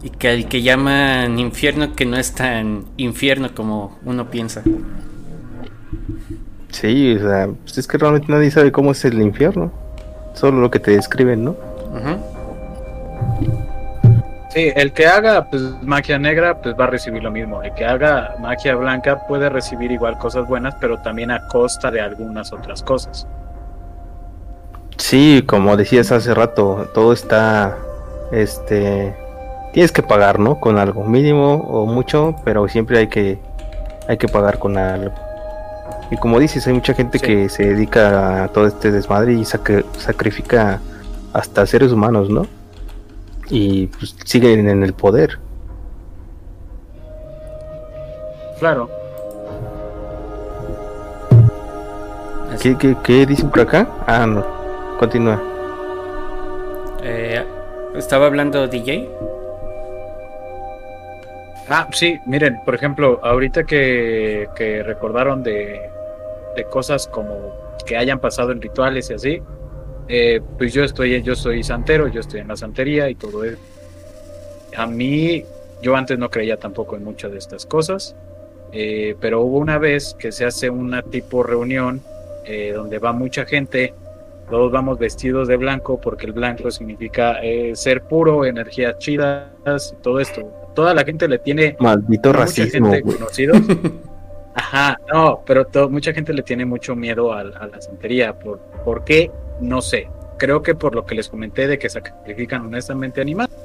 [0.02, 4.64] y que el que llaman infierno que no es tan infierno como uno piensa.
[6.74, 9.72] Sí, o sea, pues es que realmente nadie sabe cómo es el infierno,
[10.34, 11.56] solo lo que te describen, ¿no?
[14.50, 17.62] Sí, el que haga pues, magia negra pues va a recibir lo mismo.
[17.64, 22.02] El que haga magia blanca puede recibir igual cosas buenas, pero también a costa de
[22.02, 23.28] algunas otras cosas.
[24.98, 27.78] Sí, como decías hace rato, todo está,
[28.32, 29.16] este,
[29.74, 30.60] tienes que pagar, ¿no?
[30.60, 33.40] Con algo mínimo o mucho, pero siempre hay que,
[34.08, 35.14] hay que pagar con algo.
[36.14, 40.80] Y como dices, hay mucha gente que se dedica a todo este desmadre y sacrifica
[41.34, 42.48] hasta seres humanos, ¿no?
[43.50, 45.38] y pues, siguen en el poder.
[48.60, 48.90] Claro.
[52.62, 53.88] ¿Qué, qué, qué dicen por acá?
[54.08, 54.46] Ah, no.
[54.98, 55.42] Continúa.
[57.04, 57.44] Eh,
[57.96, 59.10] ¿Estaba hablando DJ?
[61.70, 65.90] Ah, sí, miren, por ejemplo, ahorita que, que recordaron de,
[66.56, 67.54] de cosas como
[67.86, 69.42] que hayan pasado en rituales y así,
[70.08, 73.58] eh, pues yo estoy, yo soy santero, yo estoy en la santería y todo eso.
[74.76, 75.44] A mí,
[75.82, 78.16] yo antes no creía tampoco en muchas de estas cosas,
[78.72, 82.02] eh, pero hubo una vez que se hace una tipo reunión
[82.46, 83.94] eh, donde va mucha gente,
[84.50, 87.40] todos vamos vestidos de blanco porque el blanco significa
[87.74, 90.52] ser puro, energías chidas, todo esto.
[90.76, 92.92] Toda la gente le tiene maldito racismo.
[93.04, 93.58] conocidos.
[94.74, 98.34] Ajá, no, pero mucha gente le tiene mucho miedo a, la santería.
[98.34, 99.30] ¿Por, ¿Por qué?
[99.62, 100.10] no sé.
[100.38, 103.56] Creo que por lo que les comenté de que sacrifican honestamente animales.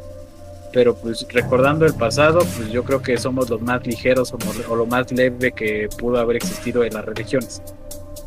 [0.71, 4.85] Pero pues recordando el pasado, pues yo creo que somos los más ligeros o, lo
[4.85, 7.62] más leve que pudo haber existido en las religiones.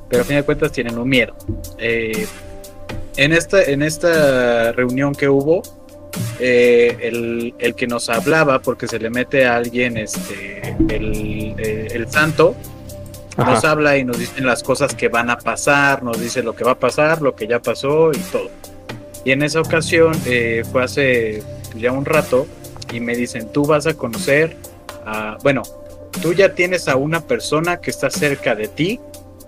[0.09, 1.35] pero a fin de cuentas tienen un miedo.
[1.77, 2.25] Eh,
[3.15, 5.61] en, esta, en esta reunión que hubo,
[6.39, 11.87] eh, el, el, que nos hablaba, porque se le mete a alguien este, el, eh,
[11.91, 12.55] el santo,
[13.41, 13.51] Ajá.
[13.53, 16.63] nos habla y nos dicen las cosas que van a pasar, nos dice lo que
[16.63, 18.49] va a pasar, lo que ya pasó y todo.
[19.23, 21.43] Y en esa ocasión eh, fue hace
[21.75, 22.47] ya un rato
[22.91, 24.55] y me dicen, tú vas a conocer
[25.05, 25.63] a, bueno,
[26.21, 28.99] tú ya tienes a una persona que está cerca de ti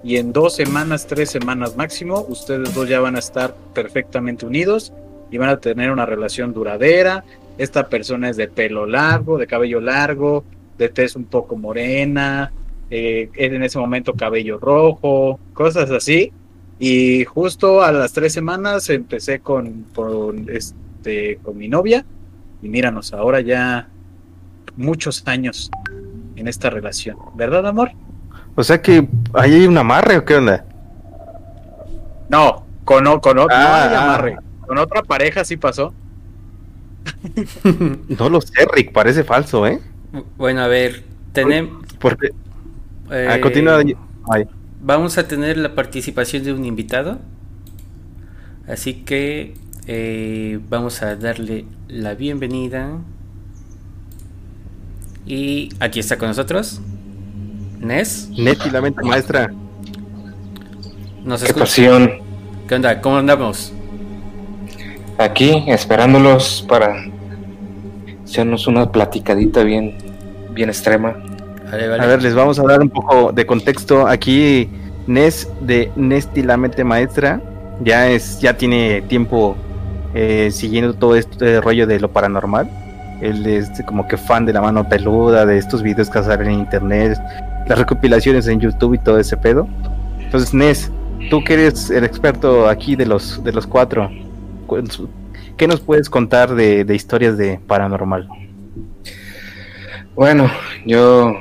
[0.03, 4.93] y en dos semanas, tres semanas máximo, ustedes dos ya van a estar perfectamente unidos
[5.31, 7.23] y van a tener una relación duradera.
[7.57, 10.43] Esta persona es de pelo largo, de cabello largo,
[10.77, 12.51] de tez un poco morena,
[12.89, 16.31] eh, en ese momento cabello rojo, cosas así.
[16.79, 22.05] Y justo a las tres semanas empecé con, con, este, con mi novia
[22.61, 23.87] y míranos, ahora ya
[24.75, 25.69] muchos años
[26.35, 27.91] en esta relación, ¿verdad, amor?
[28.55, 30.65] O sea que ahí hay un amarre o qué onda?
[32.29, 34.37] No, con, con, con ah, no hay amarre.
[34.65, 35.93] Con otra pareja sí pasó.
[38.19, 39.79] no lo sé, Rick, parece falso, ¿eh?
[40.37, 41.83] Bueno, a ver, tenemos...
[41.99, 42.29] Porque...
[43.13, 43.79] Eh, ah, continúa.
[44.31, 44.47] Ay.
[44.81, 47.19] Vamos a tener la participación de un invitado.
[48.67, 49.53] Así que
[49.85, 52.97] eh, vamos a darle la bienvenida.
[55.27, 56.81] Y aquí está con nosotros.
[57.79, 58.29] Nes.
[58.35, 59.53] Neti, la mente maestra.
[61.23, 62.13] Nos Qué pasión.
[62.67, 62.99] ¿Qué onda?
[62.99, 63.71] ¿Cómo andamos?
[65.19, 67.05] Aquí, esperándolos para
[68.23, 69.97] hacernos una platicadita bien,
[70.55, 71.15] bien extrema.
[71.73, 72.03] Vale, vale.
[72.03, 74.05] A ver, les vamos a dar un poco de contexto.
[74.05, 74.69] Aquí
[75.07, 77.41] Nes de Nesti la mente maestra
[77.83, 79.55] ya es, ya tiene tiempo
[80.13, 82.69] eh, siguiendo todo este rollo de lo paranormal.
[83.21, 86.59] Él es como que fan de la mano peluda, de estos videos que salen en
[86.59, 87.19] internet,
[87.67, 89.67] las recopilaciones en YouTube y todo ese pedo.
[90.19, 90.91] Entonces, Nes,
[91.31, 94.11] tú que eres el experto aquí de los, de los cuatro,
[95.57, 98.29] ¿qué nos puedes contar de, de historias de paranormal?
[100.15, 100.51] Bueno,
[100.85, 101.33] yo,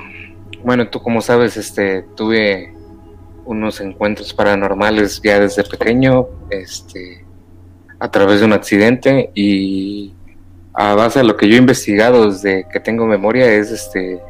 [0.65, 2.75] bueno, tú como sabes, este, tuve
[3.45, 7.25] unos encuentros paranormales ya desde pequeño, este,
[7.99, 10.15] a través de un accidente y
[10.75, 14.21] a base de lo que yo he investigado desde que tengo memoria es este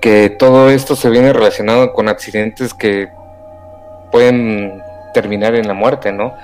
[0.00, 3.08] que todo esto se viene relacionado con accidentes que
[4.10, 4.82] pueden
[5.14, 6.34] terminar en la muerte, ¿no?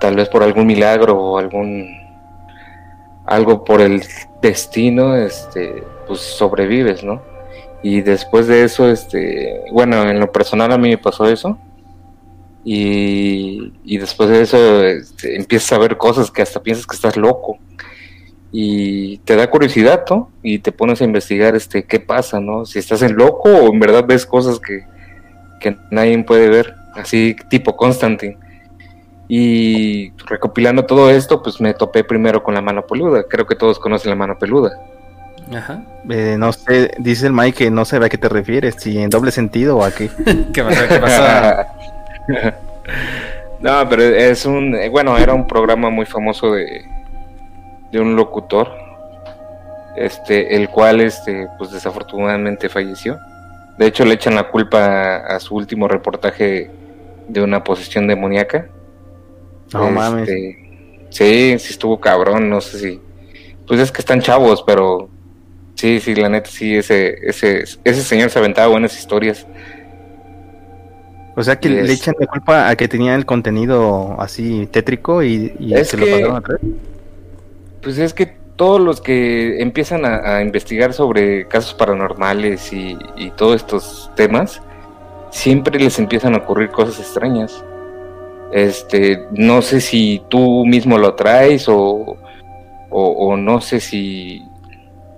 [0.00, 1.97] Tal vez por algún milagro o algún
[3.28, 4.02] algo por el
[4.42, 7.22] destino, este, pues sobrevives, ¿no?
[7.82, 11.58] Y después de eso, este, bueno, en lo personal a mí me pasó eso
[12.64, 17.58] y, después de eso este, empiezas a ver cosas que hasta piensas que estás loco.
[18.50, 20.30] Y te da curiosidad, ¿no?
[20.42, 22.64] Y te pones a investigar este qué pasa, ¿no?
[22.64, 24.84] Si estás en loco o en verdad ves cosas que,
[25.60, 28.38] que nadie puede ver, así tipo Constantine.
[29.28, 33.24] Y recopilando todo esto, pues me topé primero con la mano peluda.
[33.24, 34.78] Creo que todos conocen la mano peluda.
[35.54, 35.82] Ajá.
[36.10, 39.10] Eh, no sé, dice el Mike que no sé a qué te refieres, si en
[39.10, 40.10] doble sentido o a qué.
[40.52, 40.88] ¿Qué pasa?
[40.88, 41.66] ¿Qué pasa?
[43.60, 46.84] no, pero es un, bueno, era un programa muy famoso de,
[47.92, 48.70] de un locutor,
[49.96, 53.18] este, el cual, este, pues desafortunadamente falleció.
[53.78, 56.70] De hecho, le echan la culpa a, su último reportaje
[57.28, 58.66] de una posesión demoníaca.
[59.72, 60.28] No este, mames.
[61.10, 63.00] Sí, sí estuvo cabrón, no sé si.
[63.66, 65.08] Pues es que están chavos, pero
[65.74, 69.46] sí, sí, la neta, sí, ese, ese, ese señor se aventaba buenas historias.
[71.36, 75.54] O sea que le echan la culpa a que tenía el contenido así tétrico y,
[75.84, 76.60] se lo pasaron a traer.
[77.80, 82.98] Pues es que todos los que empiezan a, investigar sobre casos paranormales y,
[83.36, 84.60] todos estos temas,
[85.30, 87.64] siempre les empiezan a ocurrir cosas extrañas.
[88.52, 92.16] Este, no sé si tú mismo lo traes o,
[92.90, 94.42] o, no sé si...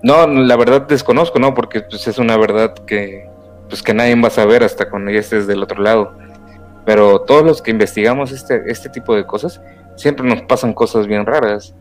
[0.02, 1.54] No, la verdad desconozco, ¿no?
[1.54, 3.28] Porque pues, es una verdad que,
[3.68, 6.16] pues que nadie va a saber hasta cuando ya estés del otro lado.
[6.84, 9.60] Pero todos los que investigamos este, este tipo de cosas,
[9.96, 11.74] siempre nos pasan cosas bien raras.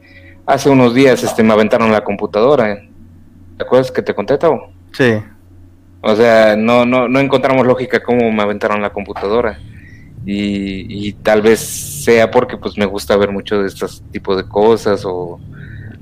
[0.45, 2.82] Hace unos días este, me aventaron la computadora.
[3.58, 4.72] ¿Te acuerdas que te conté, Tavo?
[4.91, 5.22] Sí.
[6.02, 9.60] O sea, no, no, no encontramos lógica cómo me aventaron la computadora.
[10.32, 14.48] Y, y, tal vez sea porque pues me gusta ver mucho de estos tipos de
[14.48, 15.40] cosas o,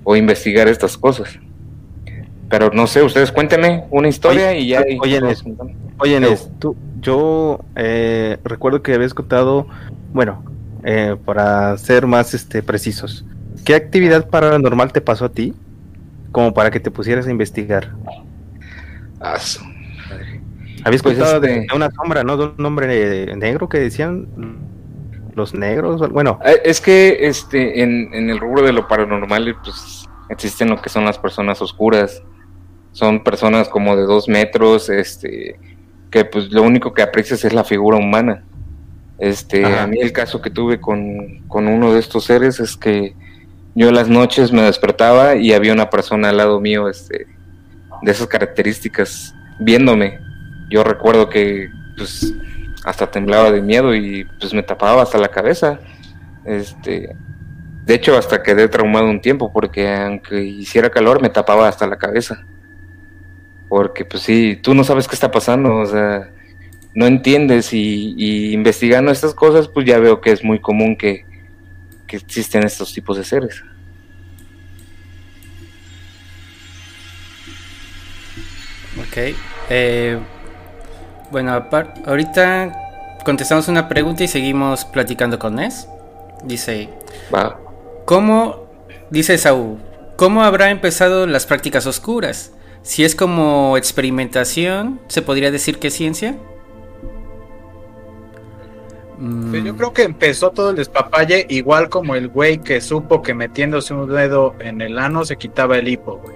[0.03, 1.39] o investigar estas cosas.
[2.49, 4.83] Pero no sé, ustedes cuéntenme una historia y ya.
[4.99, 5.21] Oye,
[5.97, 9.67] oye, tú, yo eh, recuerdo que habías contado,
[10.11, 10.43] bueno,
[10.83, 13.23] eh, para ser más este precisos,
[13.63, 15.53] ¿qué actividad paranormal te pasó a ti?
[16.33, 17.93] Como para que te pusieras a investigar.
[19.21, 19.37] Ah,
[20.83, 22.37] Había Pues, escuchado de, este- de una sombra, ¿no?
[22.37, 24.27] De un hombre negro que decían
[25.35, 26.09] los negros.
[26.11, 30.81] Bueno, Eh, Es que este, en, en el rubro de lo paranormal, pues existen lo
[30.81, 32.21] que son las personas oscuras.
[32.91, 35.59] Son personas como de dos metros, este,
[36.09, 38.43] que pues lo único que aprecias es la figura humana.
[39.19, 39.83] Este, Ajá.
[39.83, 43.15] a mí el caso que tuve con, con uno de estos seres es que
[43.75, 47.27] yo en las noches me despertaba y había una persona al lado mío, este,
[48.01, 50.19] de esas características, viéndome.
[50.69, 52.33] Yo recuerdo que pues
[52.83, 55.79] hasta temblaba de miedo y pues me tapaba hasta la cabeza.
[56.45, 57.15] Este,
[57.85, 61.97] de hecho hasta quedé traumado un tiempo porque aunque hiciera calor me tapaba hasta la
[61.97, 62.45] cabeza.
[63.67, 66.29] Porque pues sí, tú no sabes qué está pasando, o sea,
[66.93, 71.25] no entiendes y, investigando estas cosas pues ya veo que es muy común que,
[72.07, 73.61] que existen estos tipos de seres.
[78.99, 79.35] Ok.
[79.69, 80.19] eh,
[81.31, 85.87] bueno, apar- ahorita contestamos una pregunta y seguimos platicando con Nes.
[86.43, 86.89] Dice,
[87.33, 87.59] Va.
[88.05, 88.67] ¿cómo,
[89.09, 89.77] dice Saúl,
[90.15, 92.51] cómo habrá empezado las prácticas oscuras?
[92.83, 96.37] Si es como experimentación, ¿se podría decir que es ciencia?
[99.49, 103.33] Pues yo creo que empezó todo el despapalle igual como el güey que supo que
[103.33, 106.35] metiéndose un dedo en el ano se quitaba el hipo, güey.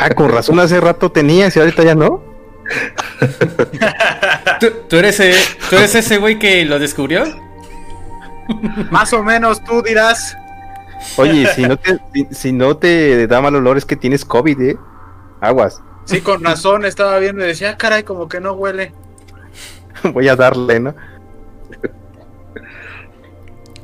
[0.00, 2.22] Ah, con razón hace rato tenías y ahorita ya no.
[4.60, 5.34] ¿Tú, tú eres, e-
[5.68, 7.24] ¿Tú eres ese güey que lo descubrió?
[8.90, 10.36] Más o menos tú dirás.
[11.16, 14.60] Oye, si no te, si, si no te da mal olor es que tienes COVID,
[14.62, 14.76] ¿eh?
[15.40, 15.82] Aguas.
[16.06, 18.92] Sí, con razón estaba viendo y decía, "Ah, caray, como que no huele.
[20.12, 20.94] Voy a darle, ¿no?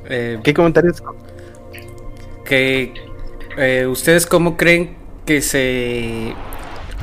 [0.08, 1.02] Eh, ¿Qué comentarios?
[2.44, 2.92] que
[3.56, 4.96] eh, ustedes cómo creen
[5.30, 6.34] que se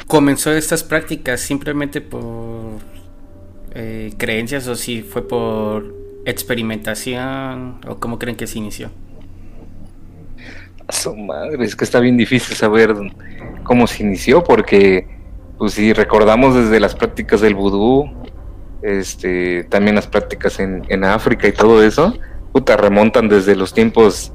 [0.05, 2.81] comenzó estas prácticas simplemente por
[3.73, 8.89] eh, creencias o si fue por experimentación o cómo creen que se inició
[10.85, 12.93] A su madre, es que está bien difícil saber
[13.63, 15.07] cómo se inició, porque
[15.57, 18.11] pues si recordamos desde las prácticas del vudú,
[18.81, 22.13] este, también las prácticas en, en África y todo eso,
[22.51, 24.33] puta, remontan desde los tiempos,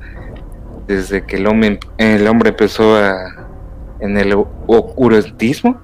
[0.86, 3.41] desde que el hombre, el hombre empezó a,
[4.03, 5.81] en el ocultismo,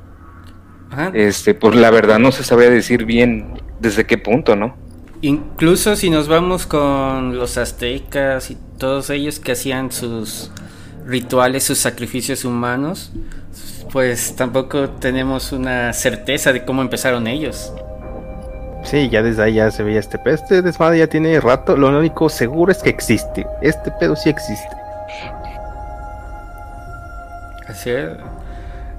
[0.90, 1.10] Ajá.
[1.14, 4.76] este, pues la verdad no se sabría decir bien desde qué punto, ¿no?
[5.20, 10.52] incluso si nos vamos con los aztecas y todos ellos que hacían sus
[11.06, 13.10] rituales sus sacrificios humanos
[13.92, 17.72] pues tampoco tenemos una certeza de cómo empezaron ellos
[18.84, 20.36] Sí, ya desde ahí ya se veía este pedo.
[20.36, 21.76] Este desmadre ya tiene rato.
[21.76, 23.46] Lo único seguro es que existe.
[23.60, 24.76] Este pedo sí existe.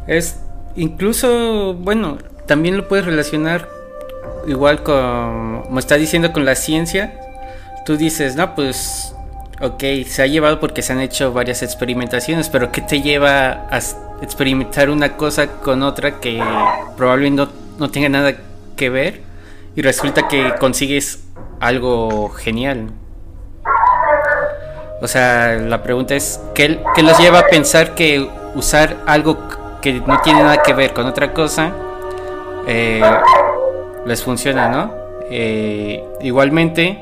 [0.08, 0.40] Es.
[0.76, 3.68] Incluso, bueno, también lo puedes relacionar
[4.48, 7.14] igual con, como está diciendo con la ciencia.
[7.86, 9.16] Tú dices, no, pues,
[9.62, 13.80] ok, se ha llevado porque se han hecho varias experimentaciones, pero ¿qué te lleva a
[14.22, 16.42] experimentar una cosa con otra que
[16.98, 17.50] probablemente no,
[17.80, 18.34] no tenga nada
[18.76, 19.22] que ver
[19.76, 21.24] y resulta que consigues
[21.60, 22.92] algo genial?
[25.02, 29.38] O sea, la pregunta es, ¿qué, qué los lleva a pensar que usar algo
[29.82, 31.74] que no tiene nada que ver con otra cosa
[32.68, 33.02] eh,
[34.06, 34.94] les funciona, ¿no?
[35.32, 37.00] Eh, igualmente,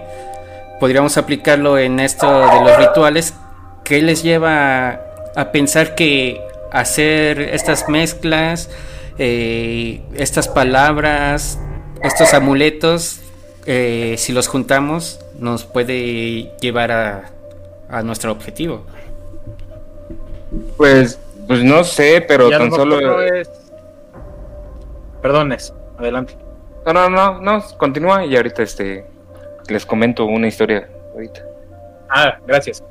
[0.80, 3.34] podríamos aplicarlo en esto de los rituales.
[3.84, 5.02] ¿Qué les lleva
[5.36, 6.42] a, pensar que
[6.72, 8.70] hacer estas mezclas,
[9.18, 11.60] eh, estas palabras,
[12.02, 13.20] estos amuletos,
[13.66, 17.32] si los juntamos, nos puede llevar a,
[17.90, 18.86] a nuestro objetivo?
[20.78, 23.22] Pues, pues no sé, pero tan solo...
[23.22, 23.50] es-
[25.22, 26.38] Perdones, adelante.
[26.86, 29.06] No, no, no, no, continúa y ahorita este
[29.68, 31.42] les comento una historia ahorita.
[32.10, 32.84] Ah, gracias.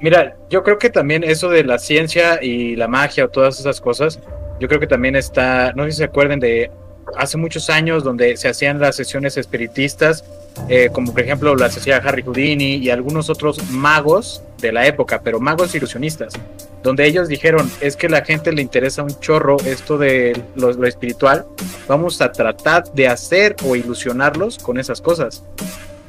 [0.00, 3.80] Mira, yo creo que también eso de la ciencia y la magia o todas esas
[3.80, 4.18] cosas,
[4.58, 6.70] yo creo que también está, no sé si se acuerden de
[7.16, 10.24] hace muchos años donde se hacían las sesiones espiritistas,
[10.68, 15.20] eh, como por ejemplo las hacía Harry Houdini y algunos otros magos de la época,
[15.22, 16.34] pero magos ilusionistas,
[16.82, 20.86] donde ellos dijeron, es que la gente le interesa un chorro esto de lo, lo
[20.86, 21.46] espiritual,
[21.88, 25.44] vamos a tratar de hacer o ilusionarlos con esas cosas.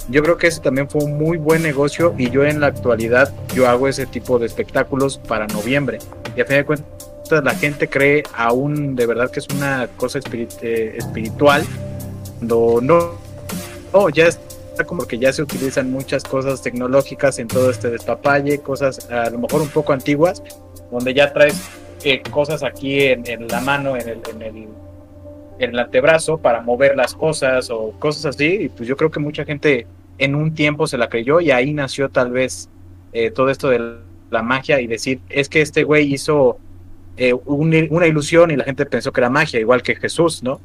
[0.08, 3.34] Yo creo que ese también fue un muy buen negocio y yo en la actualidad
[3.56, 5.98] yo hago ese tipo de espectáculos para noviembre.
[6.36, 6.96] Y a fin de cuentas
[7.43, 11.66] la gente cree aún de verdad que es una cosa eh, espiritual.
[12.41, 13.14] No, no,
[13.96, 18.60] no, ya está como que ya se utilizan muchas cosas tecnológicas en todo este despapalle,
[18.60, 20.43] cosas a lo mejor un poco antiguas,
[20.91, 21.56] donde ya traes
[22.04, 24.56] eh, cosas aquí en, la mano, en el, en el,
[25.60, 28.64] en el antebrazo para mover las cosas o cosas así.
[28.64, 29.88] Y pues yo creo que mucha gente
[30.18, 32.70] en un tiempo se la creyó y ahí nació tal vez
[33.14, 33.96] eh, todo esto de
[34.30, 36.58] la magia y decir, es que este güey hizo
[37.18, 40.60] eh, un- una ilusión y la gente pensó que era magia, igual que Jesús, ¿no?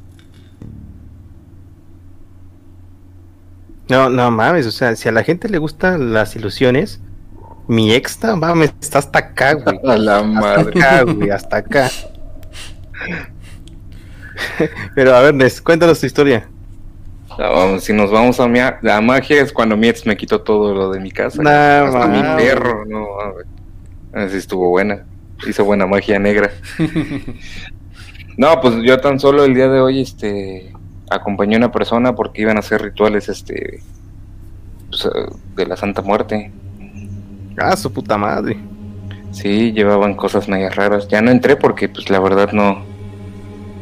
[3.91, 7.01] No, no mames, o sea, si a la gente le gustan las ilusiones,
[7.69, 9.79] mi ex, no mames, está hasta acá, güey.
[9.87, 10.81] A la Hasta madre.
[10.81, 11.91] acá, güey, hasta acá.
[14.95, 16.49] Pero a ver, Nes, cuéntanos tu historia.
[17.39, 20.75] Vamos, si nos vamos a, mia- a magia es cuando mi ex me quitó todo
[20.75, 21.43] lo de mi casa.
[21.43, 23.47] No, Hasta mi perro, no, mames.
[24.13, 25.05] Así estuvo buena.
[25.49, 26.51] Hizo buena magia negra.
[28.37, 30.73] No, pues yo tan solo el día de hoy, este,
[31.11, 33.83] acompañé a una persona porque iban a hacer rituales, este,
[34.89, 35.09] pues, eh,
[35.57, 36.53] de la Santa Muerte.
[37.59, 38.57] Ah, su puta madre.
[39.33, 41.09] Sí, llevaban cosas medias raras.
[41.09, 42.83] Ya no entré porque, pues, la verdad no,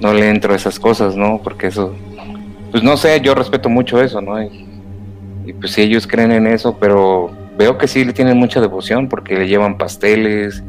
[0.01, 1.41] no le entro a esas cosas, ¿no?
[1.43, 1.95] Porque eso,
[2.70, 4.43] pues, no sé, yo respeto mucho eso, ¿no?
[4.43, 4.66] Y,
[5.47, 9.09] y, pues sí, ellos creen en eso, pero veo que sí le tienen mucha devoción
[9.09, 10.62] porque le llevan pasteles,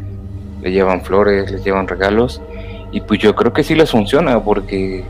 [0.62, 2.42] le llevan flores, les llevan regalos.
[2.92, 5.04] Y pues yo creo que sí les funciona porque,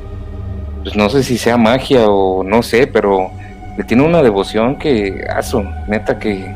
[0.89, 3.29] pues, no sé si sea magia o no sé, pero
[3.77, 6.51] le tiene una devoción que, aso, neta que,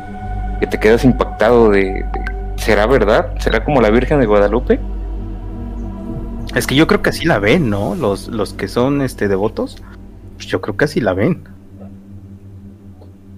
[0.60, 2.06] que te quedas impactado de, de
[2.56, 3.36] ¿Será verdad?
[3.38, 4.80] ¿Será como la Virgen de Guadalupe?
[6.56, 7.94] Es que yo creo que así la ven, ¿no?
[7.94, 9.84] Los, los que son este devotos,
[10.38, 11.44] pues yo creo que así la ven.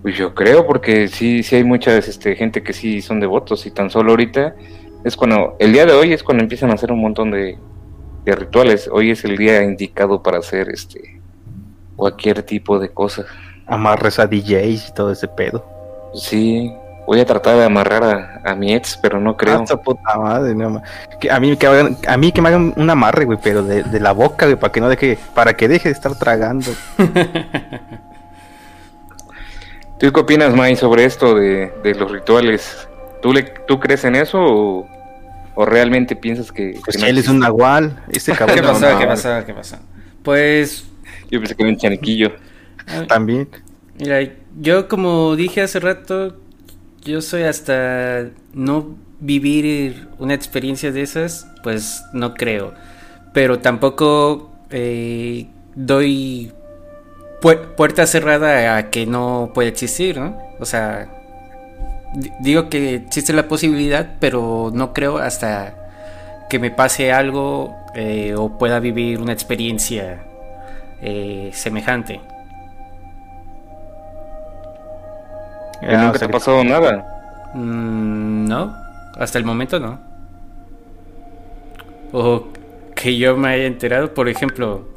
[0.02, 3.72] Pues yo creo, porque sí, sí hay mucha este, gente que sí son devotos y
[3.72, 4.56] tan solo ahorita
[5.04, 7.58] es cuando, el día de hoy es cuando empiezan a hacer un montón de,
[8.26, 8.90] de rituales.
[8.92, 11.22] Hoy es el día indicado para hacer este
[11.96, 13.26] cualquier tipo de cosa.
[13.68, 15.64] Amarres a DJs y todo ese pedo.
[16.14, 16.74] Sí,
[17.06, 19.62] voy a tratar de amarrar a, a mi ex, pero no creo.
[19.62, 20.82] Ah, su puta madre, no
[21.20, 23.84] que a mí que hagan, a mí que me hagan un amarre, güey, pero de,
[23.84, 26.72] de la boca, güey, para que no deje, para que deje de estar tragando.
[30.00, 32.88] ¿Tú qué opinas, May, sobre esto de, de los rituales?
[33.22, 34.88] ¿Tú, le, ¿Tú crees en eso o,
[35.56, 38.62] o realmente piensas que, Pues que no él es un nahual, ¿Qué cabrón.
[38.62, 38.86] pasó?
[38.90, 39.46] no, ¿Qué no, pasó?
[39.46, 39.78] ¿Qué pasó?
[40.24, 40.86] Pues
[41.30, 42.32] Yo pensé que era un chaniquillo.
[43.08, 43.50] También.
[43.98, 44.20] Mira,
[44.60, 46.38] yo como dije hace rato,
[47.04, 52.74] yo soy hasta no vivir una experiencia de esas, pues no creo.
[53.34, 56.52] Pero tampoco eh, doy
[57.42, 60.38] pu- puerta cerrada a que no puede existir, ¿no?
[60.60, 61.15] O sea,
[62.40, 65.76] digo que existe la posibilidad, pero no creo hasta
[66.50, 70.24] que me pase algo eh, o pueda vivir una experiencia
[71.02, 72.22] eh, semejante.
[75.82, 77.52] ¿Y Ah, nunca o te ha que- pasado nada?
[77.54, 78.76] Mm, no,
[79.18, 80.00] hasta el momento no.
[82.12, 82.48] O
[82.96, 84.88] que yo me haya enterado, por ejemplo,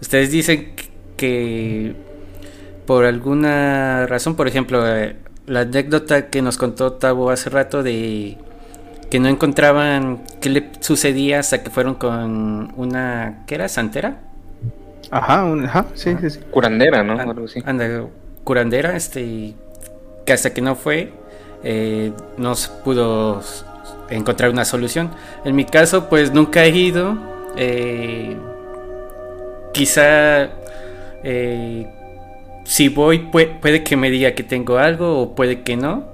[0.00, 0.72] ustedes dicen
[1.16, 1.94] que
[2.86, 5.16] por alguna razón, por ejemplo, eh,
[5.48, 8.38] la anécdota que nos contó Tabo hace rato de
[9.10, 13.68] que no encontraban qué le sucedía hasta que fueron con una, ¿qué era?
[13.68, 14.18] ¿Santera?
[15.10, 16.40] Ajá, un- ajá, sí, sí, sí.
[16.50, 17.14] Curandera, ¿no?
[17.14, 17.62] An- Algo así.
[17.64, 18.04] Anda,
[18.44, 19.54] curandera, este,
[20.26, 21.12] que hasta que no fue,
[21.64, 23.40] eh, no se pudo
[24.10, 25.10] encontrar una solución.
[25.44, 27.16] En mi caso, pues nunca he ido.
[27.60, 28.36] eh,
[29.72, 30.48] quizá
[31.24, 31.86] eh,
[32.68, 36.04] si voy pue- puede que me diga que tengo algo o puede que no,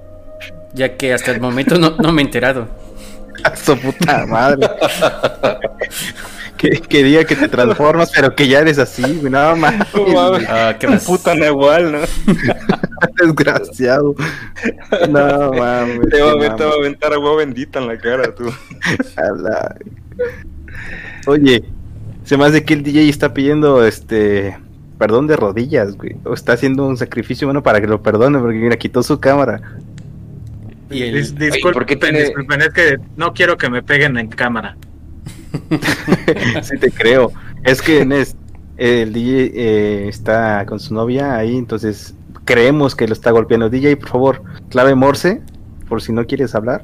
[0.72, 2.68] ya que hasta el momento no, no me he enterado.
[3.44, 4.68] A su puta madre.
[6.56, 9.02] que, que diga que te transformas, pero que ya eres así.
[9.22, 9.88] No mames.
[10.48, 11.98] Ah, ¿qué puta nahual, ¿no?
[13.20, 14.14] Desgraciado.
[15.10, 16.08] No mames.
[16.08, 16.78] Te va, a aventar- te va a mames.
[16.78, 18.44] aventar agua bendita en la cara, tú.
[21.26, 21.64] Oye,
[22.24, 24.56] se me hace que el DJ está pidiendo este
[25.04, 26.16] perdón de rodillas, güey.
[26.24, 29.60] O está haciendo un sacrificio bueno para que lo perdone, porque mira, quitó su cámara.
[30.90, 34.16] Y el- Dis- disculpen, ¿por qué tiene- disculpen, es que no quiero que me peguen
[34.16, 34.78] en cámara.
[36.62, 37.30] sí te creo.
[37.64, 38.34] Es que Nes,
[38.78, 42.14] el DJ eh, está con su novia ahí, entonces
[42.46, 43.68] creemos que lo está golpeando.
[43.68, 45.42] DJ, por favor, clave Morse,
[45.86, 46.82] por si no quieres hablar.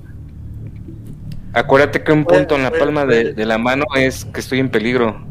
[1.54, 5.24] Acuérdate que un punto en la palma de la mano es que estoy en peligro.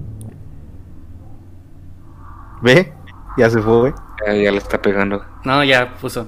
[2.62, 2.94] ¿Ve?
[3.38, 3.94] Ya se fue, güey.
[4.26, 5.24] Ya, ya le está pegando.
[5.44, 6.28] No, ya puso.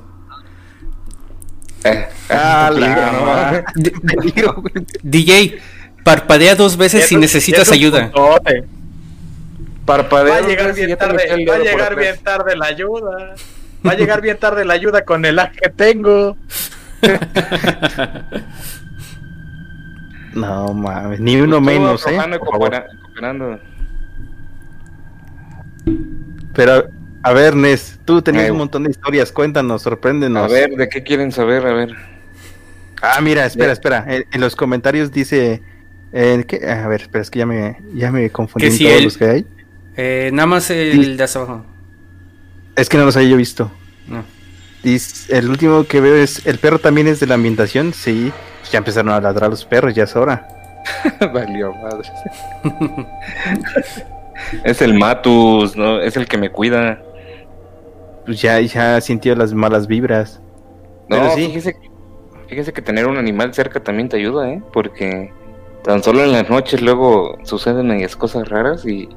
[1.83, 3.65] Eh, Ah, en la.
[5.03, 5.59] DJ,
[6.03, 8.11] parpadea dos veces si necesitas ayuda.
[9.85, 10.33] Parpadeo.
[10.33, 13.35] Va a llegar bien tarde, va a llegar bien tarde la ayuda.
[13.85, 16.37] Va a llegar bien tarde la ayuda con el lag que tengo.
[20.33, 22.17] No mames, ni uno menos, ¿eh?
[22.39, 22.85] Por favor.
[23.01, 23.59] cooperando.
[26.53, 26.89] Pero,
[27.23, 30.43] a ver, Nes, tú tenías Eh, un montón de historias, cuéntanos, sorpréndenos.
[30.43, 31.65] A ver, ¿de qué quieren saber?
[31.65, 31.95] A ver.
[33.01, 33.73] Ah, mira, espera, Ya.
[33.73, 34.05] espera.
[34.07, 35.61] En, en los comentarios dice.
[36.13, 36.69] eh, ¿qué?
[36.69, 39.17] A ver, espera, es que ya me, ya me confundí en si todos él- los
[39.17, 39.45] que hay.
[39.97, 41.65] Eh, nada más el de hasta abajo.
[42.75, 43.71] Es que no los había yo visto.
[44.07, 44.23] No.
[44.83, 46.45] Dice, el último que veo es.
[46.45, 47.93] ¿El perro también es de la ambientación?
[47.93, 48.31] Sí.
[48.71, 50.47] Ya empezaron a ladrar los perros, ya es hora.
[51.33, 52.09] Valió madre.
[54.63, 55.99] es el Matus, ¿no?
[56.01, 57.01] Es el que me cuida.
[58.25, 60.41] Pues ya, ya sintió las malas vibras.
[61.09, 61.45] No, Pero sí.
[61.47, 61.75] fíjese,
[62.47, 64.61] fíjese que tener un animal cerca también te ayuda, ¿eh?
[64.71, 65.33] Porque
[65.83, 69.09] tan solo en las noches luego suceden medias cosas raras y,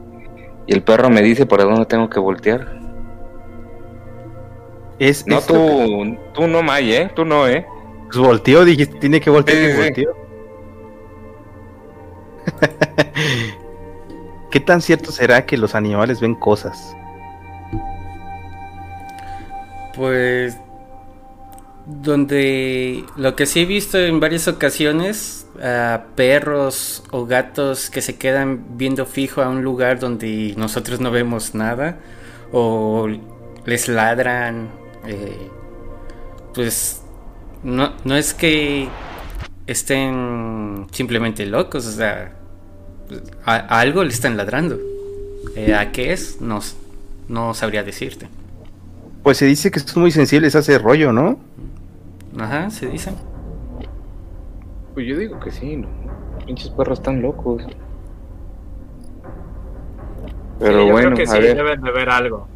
[0.67, 2.81] y el perro me dice para dónde tengo que voltear.
[4.99, 7.11] Es, No, es que- tú, tú no, May, ¿eh?
[7.15, 7.67] Tú no, ¿eh?
[8.07, 10.05] pues volteó, dijiste, tiene que voltear Sí, y sí, sí.
[14.55, 16.95] ¿Qué tan cierto será que los animales ven cosas?
[19.97, 20.57] Pues
[21.87, 28.15] donde lo que sí he visto en varias ocasiones a perros o gatos que se
[28.17, 31.99] quedan viendo fijo a un lugar donde nosotros no vemos nada
[32.53, 33.09] o
[33.67, 34.71] les ladran
[35.05, 35.51] eh,
[36.55, 37.03] pues
[37.65, 38.89] no, no es que
[39.67, 42.44] estén simplemente locos o sea
[43.45, 44.79] a, a algo le están ladrando
[45.57, 46.61] Eh, a qué es no,
[47.29, 48.29] no sabría decirte
[49.23, 51.39] Pues se dice que son muy sensibles a ese rollo, ¿no?
[52.39, 53.13] ajá se dice
[54.95, 55.89] Pues yo digo que sí, ¿no?
[56.47, 57.63] Pinches perros están locos.
[60.59, 61.57] Pero Sí, yo bueno, creo que a sí, ver.
[61.57, 62.49] deben de ver algo.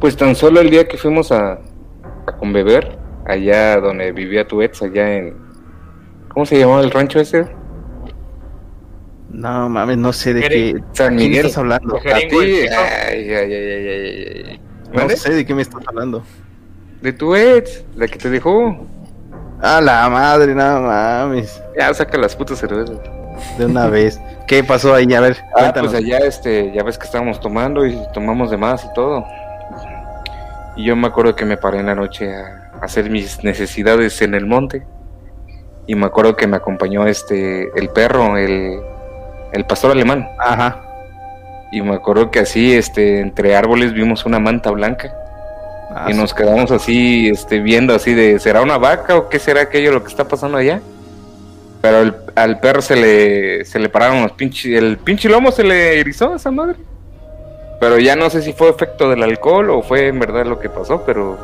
[0.00, 1.52] Pues tan solo el día que fuimos a,
[2.26, 5.36] a conbeber, allá donde vivía tu ex, allá en...
[6.28, 7.46] ¿Cómo se llamaba el rancho ese?
[9.32, 10.82] No mames, no sé de qué.
[10.92, 11.46] San ¿Quién Miguel.
[11.46, 11.96] estás hablando?
[11.96, 12.36] A ti.
[12.36, 14.60] Ay, ay, ay, ay, ay, ay.
[14.92, 16.22] No sé de qué me estás hablando.
[17.00, 18.86] De tu ex, la que te dejó.
[19.62, 21.62] A la madre, no mames.
[21.78, 22.98] Ya saca las putas cervezas.
[23.58, 24.20] De una vez.
[24.46, 25.12] ¿Qué pasó ahí?
[25.14, 28.84] A ver, Ah, pues allá este, ya ves que estábamos tomando y tomamos de más
[28.84, 29.24] y todo.
[30.76, 34.34] Y yo me acuerdo que me paré en la noche a hacer mis necesidades en
[34.34, 34.82] el monte.
[35.86, 38.80] Y me acuerdo que me acompañó este el perro, el,
[39.52, 40.28] el pastor alemán.
[40.38, 40.80] Ajá.
[41.70, 45.14] Y me acuerdo que así, este, entre árboles vimos una manta blanca.
[45.94, 49.62] Ah, y nos quedamos así, este, viendo así de, ¿será una vaca o qué será
[49.62, 50.80] aquello lo que está pasando allá?
[51.80, 55.64] Pero el- al perro se le, se le pararon los pinches, el pinche lomo se
[55.64, 56.76] le erizó a esa madre.
[57.80, 60.68] Pero ya no sé si fue efecto del alcohol o fue en verdad lo que
[60.70, 61.36] pasó, pero,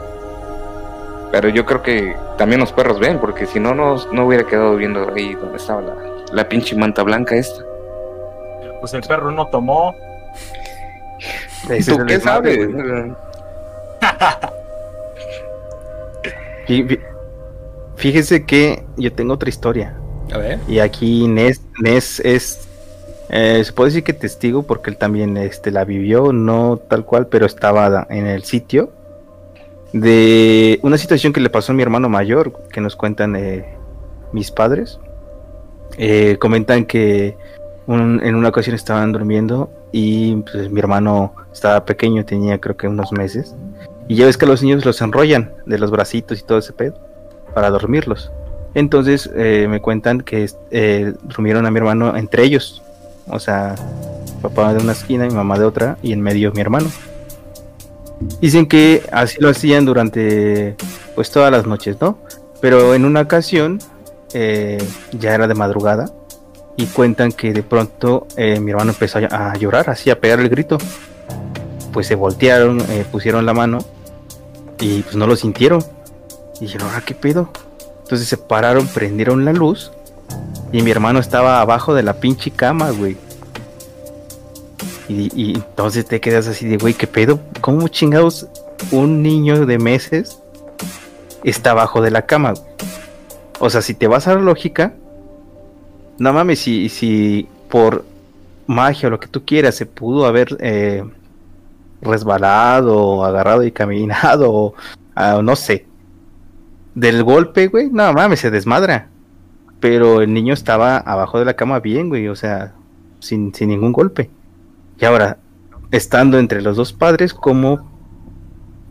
[1.33, 4.77] pero yo creo que también los perros ven, porque si no, no, no hubiera quedado
[4.77, 5.95] viendo ahí donde estaba la,
[6.33, 7.63] la pinche manta blanca esta.
[8.81, 9.95] Pues el perro no tomó.
[11.87, 12.69] ¿Tú qué sabes?
[17.97, 19.97] Fíjese que yo tengo otra historia.
[20.33, 22.69] a ver Y aquí Nes, Nes es,
[23.29, 27.27] eh, se puede decir que testigo porque él también este, la vivió, no tal cual,
[27.27, 28.93] pero estaba en el sitio
[29.93, 33.65] de una situación que le pasó a mi hermano mayor, que nos cuentan eh,
[34.33, 34.99] mis padres.
[35.97, 37.37] Eh, comentan que
[37.89, 42.87] un- en una ocasión estaban durmiendo y pues, mi hermano estaba pequeño, tenía creo que
[42.87, 43.57] unos meses.
[44.07, 46.95] Y ya ves que los niños los enrollan de los bracitos y todo ese pedo
[47.55, 48.31] para dormirlos.
[48.75, 52.83] Entonces eh, me cuentan que eh, durmieron a mi hermano entre ellos.
[53.27, 53.75] O sea,
[54.41, 56.89] papá de una esquina y mamá de otra y en medio mi hermano.
[58.41, 60.77] Dicen que así lo hacían durante
[61.15, 62.19] pues todas las noches, ¿no?
[62.61, 63.79] Pero en una ocasión
[64.35, 64.79] eh,
[65.19, 66.11] ya era de madrugada
[66.79, 70.49] y cuentan que de pronto eh, mi hermano empezó a, llorar, así a pegar el
[70.49, 70.79] grito.
[71.93, 73.79] Pues se voltearon, eh, pusieron la mano
[74.79, 75.85] y pues no lo sintieron.
[76.61, 77.51] Y dijeron, ¿ahora qué pedo?
[78.05, 79.91] Entonces se pararon, prendieron la luz
[80.71, 83.17] y mi hermano estaba abajo de la pinche cama, güey.
[85.09, 87.41] Y, entonces te quedas así de, güey, ¿qué pedo?
[87.61, 88.47] ¿Cómo chingados
[88.93, 90.39] un niño de meses
[91.43, 92.55] está abajo de la cama?
[93.59, 94.93] O sea, si te vas a la lógica,
[96.19, 98.05] no mames, si, si por
[98.67, 101.05] magia o lo que tú quieras se pudo haber eh,
[102.03, 104.75] resbalado, agarrado y caminado, o
[105.15, 105.87] ah, no sé.
[106.95, 109.09] Del golpe, güey, no mames, se desmadra.
[109.81, 112.75] Pero el niño estaba abajo de la cama bien, güey, o sea,
[113.21, 114.31] sin, sin ningún golpe.
[115.01, 115.39] Y ahora,
[115.93, 117.89] estando entre los dos padres, ¿cómo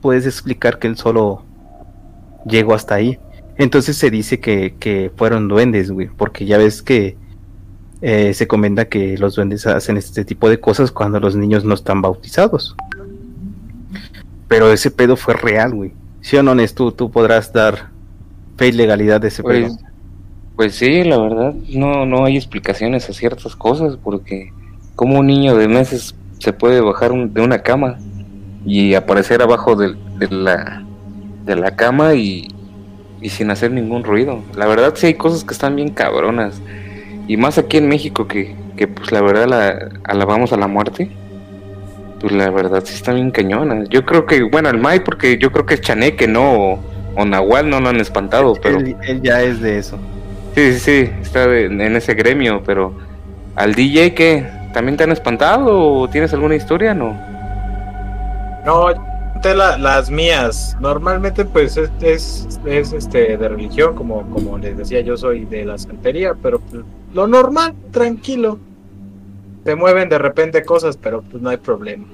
[0.01, 1.43] puedes explicar que él solo
[2.45, 3.19] llegó hasta ahí?
[3.57, 7.15] Entonces se dice que, que fueron duendes, güey, porque ya ves que
[8.01, 11.73] eh, se comenta que los duendes hacen este tipo de cosas cuando los niños no
[11.73, 12.75] están bautizados.
[14.47, 15.91] Pero ese pedo fue real, güey.
[16.21, 16.73] ¿Sí o no, Nes?
[16.73, 17.89] Tú, tú podrás dar
[18.57, 19.77] fe y legalidad de ese Pues, pedo.
[20.55, 24.51] pues sí, la verdad, no, no hay explicaciones a ciertas cosas, porque
[24.95, 27.97] como un niño de meses se puede bajar un- de una cama
[28.65, 29.95] y aparecer abajo de,
[30.29, 30.83] la,
[31.45, 32.47] de la cama y,
[33.21, 34.43] y sin hacer ningún ruido.
[34.55, 36.61] La verdad sí hay cosas que están bien cabronas.
[37.27, 41.11] Y más aquí en México que, que pues la verdad la alabamos a la muerte.
[42.19, 43.89] Pues la verdad sí están bien cañonas.
[43.89, 46.53] Yo creo que, bueno, el May porque yo creo que es Chaneque, ¿no?
[46.73, 46.79] O,
[47.15, 48.79] o Nahual no lo han espantado, pero...
[48.79, 49.99] él, él ya es de eso.
[50.55, 52.97] Sí, sí, sí, está de- en ese gremio, pero
[53.55, 57.27] al DJ que también te han espantado o tienes alguna historia, no?
[58.63, 60.75] No, yo conté la- las mías.
[60.79, 65.63] Normalmente, pues es, es, es, este de religión, como, como les decía, yo soy de
[65.63, 66.83] la santería, pero pues,
[67.13, 68.57] lo normal, tranquilo.
[69.63, 72.05] Se mueven de repente cosas, pero pues no hay problema.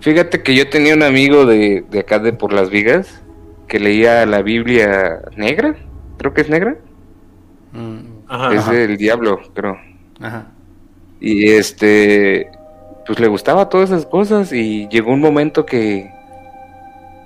[0.00, 3.22] Fíjate que yo tenía un amigo de, de acá de por las vigas
[3.66, 5.76] que leía la Biblia negra,
[6.18, 6.76] creo que es negra,
[7.72, 8.52] Mm, Ajá.
[8.52, 9.78] es del diablo, creo.
[10.20, 10.48] ajá.
[11.20, 12.50] Y este,
[13.06, 16.10] pues le gustaba todas esas cosas y llegó un momento que,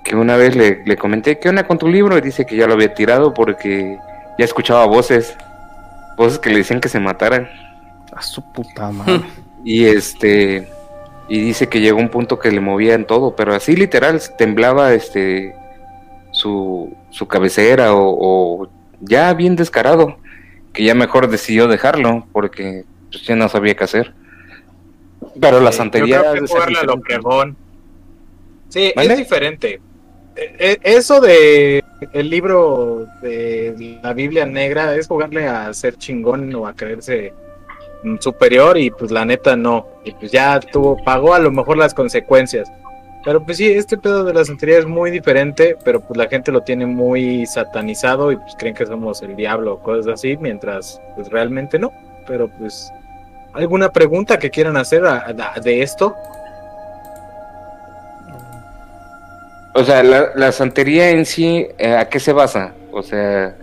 [0.05, 2.17] que una vez le, le comenté, ¿qué onda con tu libro?
[2.17, 3.97] Y dice que ya lo había tirado porque
[4.37, 5.35] ya escuchaba voces,
[6.15, 7.49] voces que le decían que se mataran.
[8.13, 9.21] A su puta madre.
[9.67, 10.69] Y este,
[11.27, 15.55] y dice que llegó un punto que le movían todo, pero así literal, temblaba este,
[16.29, 18.15] su, su cabecera o,
[18.63, 18.69] o
[19.01, 20.17] ya bien descarado,
[20.71, 24.13] que ya mejor decidió dejarlo porque pues, ya no sabía qué hacer.
[25.41, 27.55] Pero la Sí, santería yo creo que es lo.
[28.69, 29.81] Sí, es diferente.
[30.35, 36.53] Eh, eh, Eso de el libro de la Biblia negra es jugarle a ser chingón
[36.55, 37.33] o a creerse
[38.19, 39.87] superior y pues la neta no.
[40.03, 42.71] Y pues ya tuvo, pagó a lo mejor las consecuencias.
[43.23, 46.51] Pero pues sí, este pedo de la santería es muy diferente, pero pues la gente
[46.51, 51.01] lo tiene muy satanizado y pues creen que somos el diablo o cosas así, mientras
[51.15, 51.91] pues realmente no.
[52.27, 52.91] Pero pues,
[53.53, 55.03] ¿alguna pregunta que quieran hacer
[55.63, 56.15] de esto?
[59.77, 62.73] O sea, la, la santería en sí, eh, ¿a qué se basa?
[62.93, 63.57] O sea,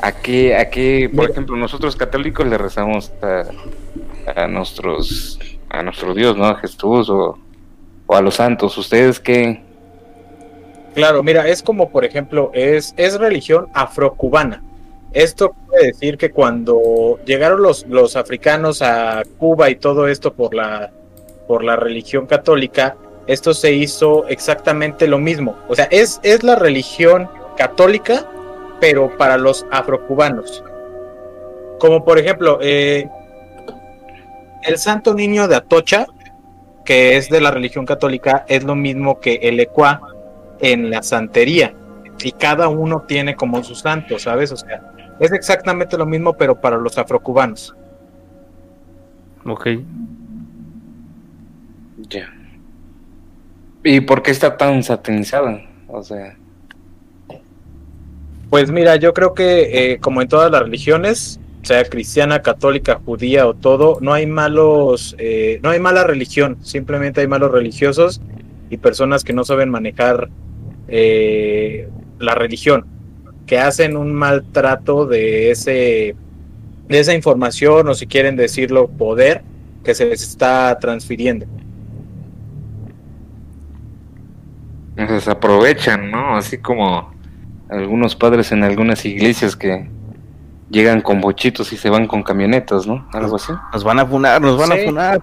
[0.00, 1.32] ¿a qué, a qué, por Mira.
[1.32, 3.44] ejemplo, nosotros católicos le rezamos a,
[4.34, 6.46] a nuestros, a nuestro Dios, ¿no?
[6.46, 7.38] A Jesús o,
[8.06, 8.78] o a los santos.
[8.78, 9.62] ¿Ustedes qué?
[10.94, 14.62] Claro, mira, es como por ejemplo, es, es religión afrocubana.
[15.12, 20.54] Esto quiere decir que cuando llegaron los, los africanos a Cuba y todo esto por
[20.54, 20.90] la,
[21.46, 22.96] por la religión católica,
[23.26, 25.56] esto se hizo exactamente lo mismo.
[25.68, 28.26] O sea, es, es la religión católica,
[28.80, 30.62] pero para los afrocubanos.
[31.78, 33.08] Como por ejemplo, eh,
[34.62, 36.06] el Santo Niño de Atocha,
[36.84, 40.00] que es de la religión católica, es lo mismo que el Ecuá
[40.60, 41.74] en la santería.
[42.22, 44.52] Y cada uno tiene como su santo, ¿sabes?
[44.52, 44.82] O sea,
[45.18, 47.74] es exactamente lo mismo, pero para los afrocubanos.
[49.44, 49.68] Ok.
[52.08, 52.35] Ya.
[53.88, 55.62] ¿Y por qué está tan satanizada?
[55.86, 56.36] O sea,
[58.50, 63.46] Pues mira, yo creo que eh, como en todas las religiones, sea cristiana, católica, judía
[63.46, 68.20] o todo, no hay malos, eh, no hay mala religión, simplemente hay malos religiosos
[68.70, 70.30] y personas que no saben manejar
[70.88, 72.86] eh, la religión,
[73.46, 76.16] que hacen un maltrato de ese,
[76.88, 79.42] de esa información o si quieren decirlo poder
[79.84, 81.46] que se les está transfiriendo.
[85.20, 86.36] Se aprovechan, ¿no?
[86.36, 87.12] Así como
[87.68, 89.88] algunos padres en algunas iglesias que
[90.70, 93.06] llegan con bochitos y se van con camionetas, ¿no?
[93.12, 93.52] Algo así.
[93.72, 94.78] Nos van a funar, nos van Sí.
[94.82, 95.20] a funar.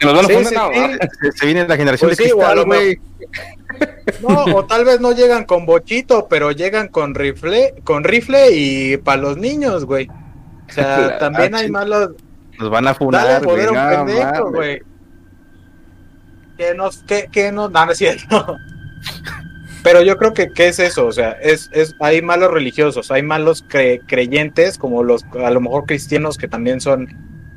[0.00, 0.46] ¿Y nos van a Sí, poner?
[0.48, 0.80] sí, No, sí.
[0.80, 1.08] ¿verdad?
[1.20, 2.98] Se, se viene la generación Pues de cristal, güey.
[4.28, 8.96] No, o tal vez no llegan con bochito, pero llegan con rifle, con rifle y
[8.96, 10.08] para los niños, güey.
[10.68, 12.10] O sea, La también hay malos.
[12.58, 14.80] Nos van a funar, no güey.
[16.60, 18.58] Que nos, que, que no, no, no es cierto.
[19.82, 21.06] Pero yo creo que, ¿qué es eso?
[21.06, 25.62] O sea, es, es, hay malos religiosos, hay malos cre- creyentes, como los, a lo
[25.62, 27.08] mejor cristianos, que también son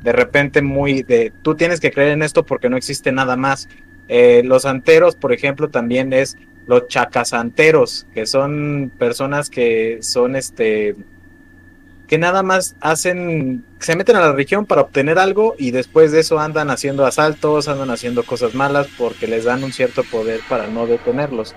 [0.02, 3.68] de repente muy de, tú tienes que creer en esto porque no existe nada más.
[4.08, 10.96] Eh, los santeros, por ejemplo, también es los chacasanteros, que son personas que son este
[12.14, 16.20] que nada más hacen, se meten a la religión para obtener algo y después de
[16.20, 20.68] eso andan haciendo asaltos, andan haciendo cosas malas porque les dan un cierto poder para
[20.68, 21.56] no detenerlos.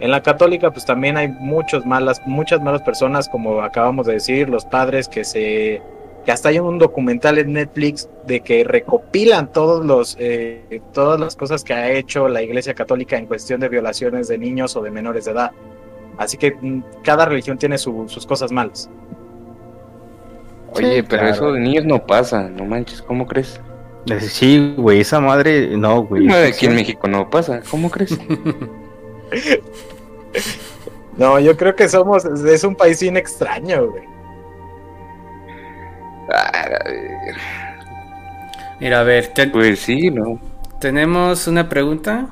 [0.00, 4.48] En la católica, pues también hay muchos malas, muchas malas personas, como acabamos de decir,
[4.48, 5.80] los padres que se
[6.24, 11.36] que hasta hay un documental en Netflix de que recopilan todos los eh, todas las
[11.36, 14.90] cosas que ha hecho la Iglesia Católica en cuestión de violaciones de niños o de
[14.90, 15.52] menores de edad.
[16.18, 18.90] Así que mm, cada religión tiene su- sus cosas malas.
[20.74, 21.34] Oye, Sí, pero claro.
[21.34, 23.60] eso de niños no pasa, no manches, ¿cómo crees?
[24.10, 26.24] Eh, Sí, güey, esa madre, no, güey.
[26.26, 28.18] No, aquí en México no pasa, ¿cómo crees?
[31.16, 34.02] No, yo creo que somos es un país bien extraño, güey.
[36.32, 36.78] Ah,
[38.80, 40.40] Mira, a ver, ten- pues sí, ¿no?
[40.80, 42.26] tenemos una pregunta.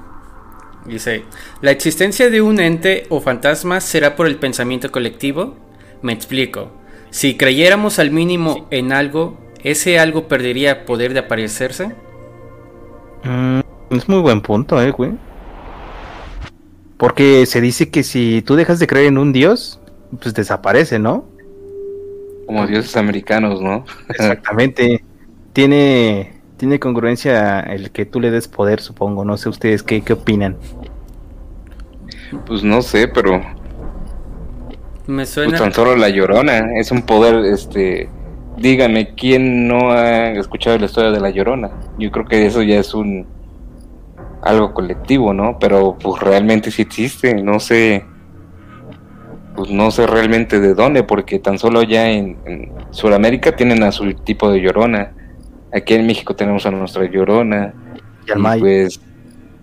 [0.86, 1.24] Dice,
[1.61, 5.55] ¿la existencia de un ente o fantasma será por el pensamiento colectivo?
[6.03, 6.70] Me explico.
[7.11, 11.93] Si creyéramos al mínimo en algo, ¿ese algo perdería poder de aparecerse?
[13.25, 15.13] Mm, es muy buen punto, eh, güey.
[16.97, 19.81] Porque se dice que si tú dejas de creer en un dios,
[20.21, 21.25] pues desaparece, ¿no?
[22.47, 23.85] Como dioses americanos, ¿no?
[24.09, 25.05] Exactamente.
[25.53, 29.25] Tiene, tiene congruencia el que tú le des poder, supongo.
[29.25, 30.57] No sé ustedes qué, qué opinan.
[32.47, 33.41] Pues no sé, pero
[35.11, 35.59] Me pues suena...
[35.59, 38.09] tan solo la llorona es un poder, este,
[38.57, 41.71] dígame, ¿quién no ha escuchado la historia de la llorona?
[41.99, 43.27] Yo creo que eso ya es un
[44.43, 45.59] algo colectivo, ¿no?
[45.59, 48.05] Pero pues realmente sí existe, no sé,
[49.57, 53.93] pues no sé realmente de dónde, porque tan solo ya en, en Sudamérica tienen a
[53.93, 55.13] su tipo de llorona,
[55.73, 57.75] aquí en México tenemos a nuestra llorona,
[58.27, 58.61] Y al May.
[58.61, 59.01] pues,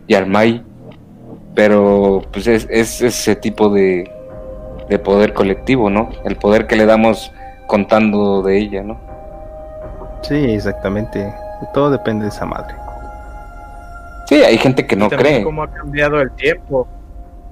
[0.08, 0.64] y al May.
[1.56, 4.08] Pero pues es, es ese tipo de,
[4.90, 6.10] de poder colectivo, ¿no?
[6.26, 7.32] El poder que le damos
[7.68, 9.00] contando de ella, ¿no?
[10.22, 11.34] Sí, exactamente.
[11.74, 12.76] Todo depende de esa madre.
[14.28, 15.44] Sí, hay gente que no Y cree.
[15.44, 16.88] cómo ha cambiado el tiempo.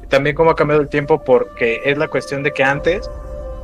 [0.04, 3.10] Y también cómo ha cambiado el tiempo porque es la cuestión de que antes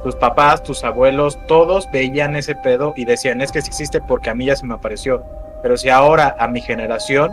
[0.03, 4.29] tus papás, tus abuelos, todos veían ese pedo y decían, es que sí existe porque
[4.29, 5.23] a mí ya se me apareció.
[5.61, 7.31] Pero si ahora a mi generación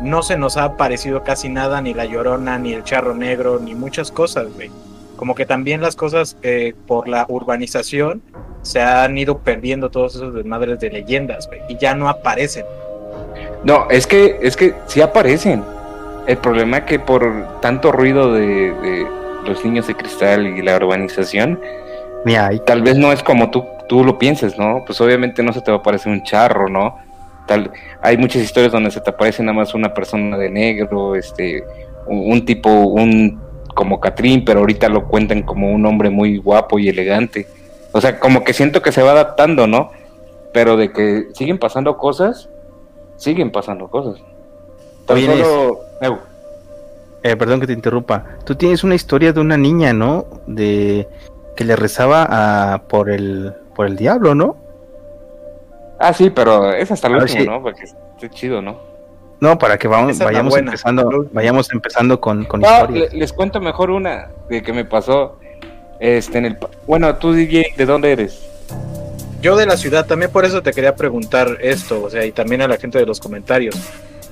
[0.00, 3.74] no se nos ha aparecido casi nada, ni la llorona, ni el charro negro, ni
[3.74, 4.70] muchas cosas, güey.
[5.16, 8.22] Como que también las cosas eh, por la urbanización
[8.62, 11.60] se han ido perdiendo todos esos desmadres de leyendas, güey.
[11.68, 12.64] Y ya no aparecen.
[13.64, 15.62] No, es que, es que sí aparecen.
[16.26, 19.06] El problema es que por tanto ruido de, de
[19.46, 21.60] los niños de cristal y la urbanización,
[22.24, 22.60] Ni hay.
[22.60, 24.82] tal vez no es como tú, tú lo pienses, ¿no?
[24.86, 26.96] Pues obviamente no se te va a aparecer un charro, ¿no?
[27.46, 31.62] Tal, hay muchas historias donde se te aparece nada más una persona de negro, este,
[32.06, 33.38] un, un tipo, un
[33.74, 37.46] como Catrín, pero ahorita lo cuentan como un hombre muy guapo y elegante.
[37.92, 39.90] O sea, como que siento que se va adaptando, ¿no?
[40.52, 42.48] Pero de que siguen pasando cosas,
[43.16, 44.20] siguen pasando cosas.
[45.06, 46.18] Tan Oye, solo- Eu,
[47.22, 48.24] Eh, perdón que te interrumpa.
[48.44, 50.26] Tú tienes una historia de una niña, ¿no?
[50.46, 51.08] De
[51.56, 52.26] que le rezaba
[52.74, 54.56] a, por el por el diablo, ¿no?
[55.98, 57.62] Ah, sí, pero es hasta el último, si- ¿no?
[57.62, 58.78] Porque esté chido, ¿no?
[59.40, 63.12] No, para que vamos, vayamos buena, empezando, vayamos empezando con, con No, historias.
[63.12, 65.38] le- les cuento mejor una de que me pasó.
[66.00, 66.58] Este, en el.
[66.86, 68.40] Bueno, tú, DJ, ¿de dónde eres?
[69.40, 72.62] Yo de la ciudad, también por eso te quería preguntar esto, o sea, y también
[72.62, 73.76] a la gente de los comentarios.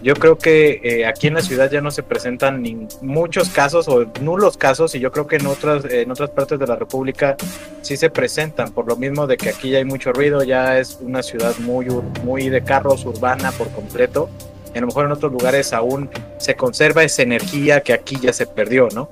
[0.02, 3.86] Yo creo que eh, aquí en la ciudad ya no se presentan ni muchos casos
[3.88, 7.36] o nulos casos y yo creo que en otras en otras partes de la República
[7.82, 10.98] sí se presentan por lo mismo de que aquí ya hay mucho ruido, ya es
[11.00, 11.86] una ciudad muy
[12.24, 14.28] muy de carros urbana por completo.
[14.74, 16.08] Y a lo mejor en otros lugares aún
[16.38, 19.08] se conserva esa energía que aquí ya se perdió, ¿no?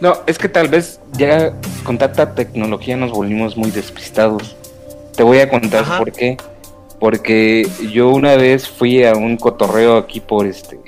[0.00, 1.52] No, es que tal vez ya
[1.84, 4.56] con tanta tecnología nos volvimos muy despistados.
[5.16, 5.98] Te voy a contar Ajá.
[5.98, 6.36] por qué.
[6.98, 10.78] Porque yo una vez fui a un cotorreo aquí por este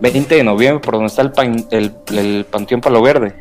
[0.00, 3.34] 20 de noviembre, por donde está el, pan- el, el Panteón Palo Verde.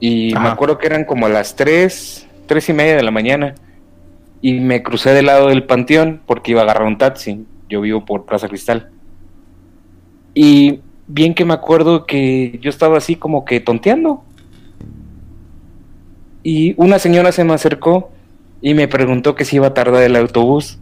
[0.00, 3.54] Y me acuerdo que eran como a las 3, 3 y media de la mañana.
[4.40, 7.44] Y me crucé del lado del panteón porque iba a agarrar un taxi.
[7.70, 8.90] Yo vivo por Plaza Cristal.
[10.34, 14.24] Y bien que me acuerdo que yo estaba así como que tonteando.
[16.42, 18.10] Y una señora se me acercó
[18.60, 20.78] y me preguntó que si iba a tardar el autobús.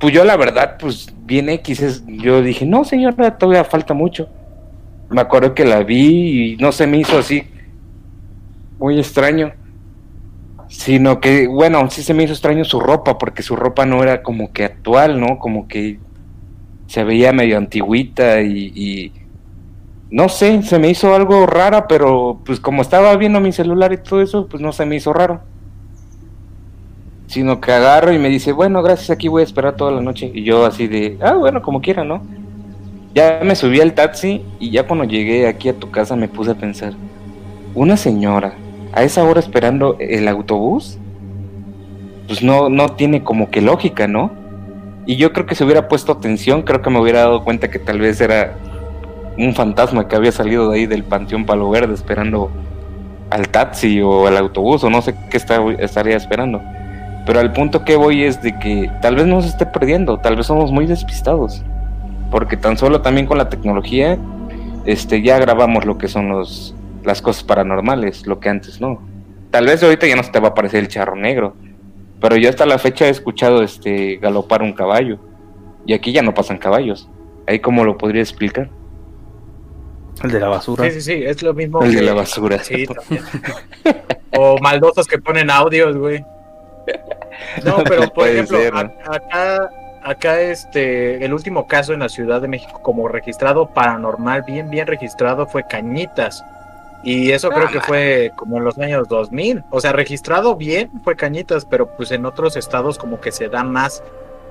[0.00, 4.28] Pues yo la verdad, pues bien X, yo dije, no señora, todavía falta mucho.
[5.10, 7.44] Me acuerdo que la vi y no se me hizo así
[8.78, 9.52] muy extraño.
[10.68, 14.22] Sino que, bueno, sí se me hizo extraño su ropa, porque su ropa no era
[14.22, 15.38] como que actual, ¿no?
[15.38, 15.98] Como que
[16.86, 19.12] se veía medio antigüita y, y
[20.10, 23.98] no sé, se me hizo algo rara, pero pues como estaba viendo mi celular y
[23.98, 25.40] todo eso, pues no se me hizo raro.
[27.26, 30.30] Sino que agarro y me dice, bueno, gracias, aquí voy a esperar toda la noche.
[30.32, 32.22] Y yo así de, ah, bueno, como quiera, ¿no?
[33.14, 36.52] Ya me subí al taxi y ya cuando llegué aquí a tu casa me puse
[36.52, 36.94] a pensar,
[37.74, 38.54] una señora
[38.92, 40.98] a esa hora esperando el autobús,
[42.26, 44.30] pues no, no tiene como que lógica, ¿no?
[45.06, 47.78] Y yo creo que si hubiera puesto atención, creo que me hubiera dado cuenta que
[47.78, 48.56] tal vez era
[49.38, 52.50] un fantasma que había salido de ahí del Panteón Palo Verde esperando
[53.30, 56.60] al taxi o al autobús o no sé qué está, estaría esperando.
[57.24, 60.36] Pero al punto que voy es de que tal vez no se esté perdiendo, tal
[60.36, 61.62] vez somos muy despistados.
[62.30, 64.18] Porque tan solo también con la tecnología
[64.84, 66.74] este, ya grabamos lo que son los,
[67.08, 69.00] las cosas paranormales, lo que antes no.
[69.50, 71.56] Tal vez ahorita ya no se te va a aparecer el charro negro,
[72.20, 75.18] pero yo hasta la fecha he escuchado este galopar un caballo.
[75.86, 77.08] Y aquí ya no pasan caballos.
[77.46, 78.68] Ahí cómo lo podría explicar.
[80.22, 80.84] El de la basura.
[80.84, 81.82] Sí, sí, sí, es lo mismo.
[81.82, 82.58] El de la basura.
[82.58, 83.24] Sí, también.
[84.36, 86.22] o maldosos que ponen audios, güey.
[87.64, 89.70] No, pero por Puede ejemplo, ser, acá,
[90.02, 94.86] acá este, el último caso en la Ciudad de México como registrado paranormal, bien, bien
[94.86, 96.44] registrado, fue Cañitas.
[97.04, 99.64] Y eso creo que fue como en los años 2000.
[99.70, 103.62] O sea, registrado bien fue Cañitas, pero pues en otros estados como que se da
[103.62, 104.02] más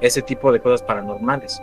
[0.01, 1.61] ese tipo de cosas paranormales.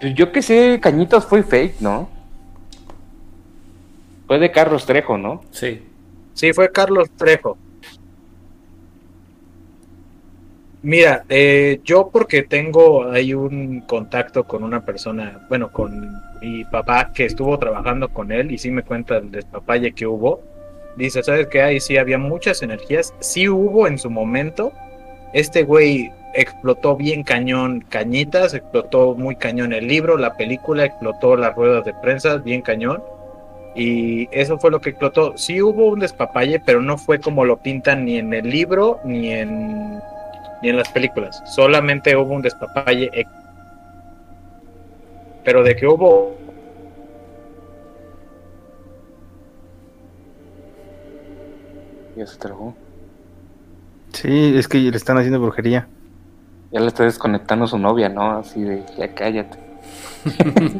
[0.00, 2.08] Pues yo que sé, Cañitas fue fake, ¿no?
[4.26, 5.42] Fue de Carlos Trejo, ¿no?
[5.50, 5.86] Sí.
[6.34, 7.58] Sí, fue Carlos Trejo.
[10.82, 17.12] Mira, eh, yo porque tengo ahí un contacto con una persona, bueno, con mi papá
[17.12, 20.40] que estuvo trabajando con él y sí me cuenta el despapalle que hubo.
[20.96, 21.60] Dice, ¿sabes qué?
[21.62, 23.12] Ahí sí había muchas energías.
[23.20, 24.72] Sí hubo en su momento.
[25.34, 31.54] Este güey explotó bien cañón Cañitas, explotó muy cañón el libro, la película, explotó las
[31.54, 33.02] ruedas de prensa, bien cañón.
[33.74, 35.36] Y eso fue lo que explotó.
[35.36, 39.30] Sí hubo un despapalle, pero no fue como lo pintan ni en el libro ni
[39.30, 40.00] en,
[40.62, 41.42] ni en las películas.
[41.46, 43.10] Solamente hubo un despapalle.
[45.44, 46.36] Pero de que hubo
[52.16, 52.74] Ya se trabó.
[54.12, 55.86] Sí, es que le están haciendo brujería.
[56.72, 58.38] Ya le está desconectando su novia, ¿no?
[58.38, 59.58] Así de, ya cállate.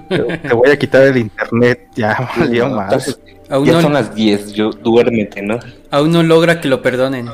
[0.08, 0.14] Te,
[0.48, 2.92] te voy a quitar el internet, ya valió No, más.
[3.08, 5.58] estás- Aún ya no, son las 10, yo duérmete, ¿no?
[5.90, 7.28] aún no logra que lo perdonen.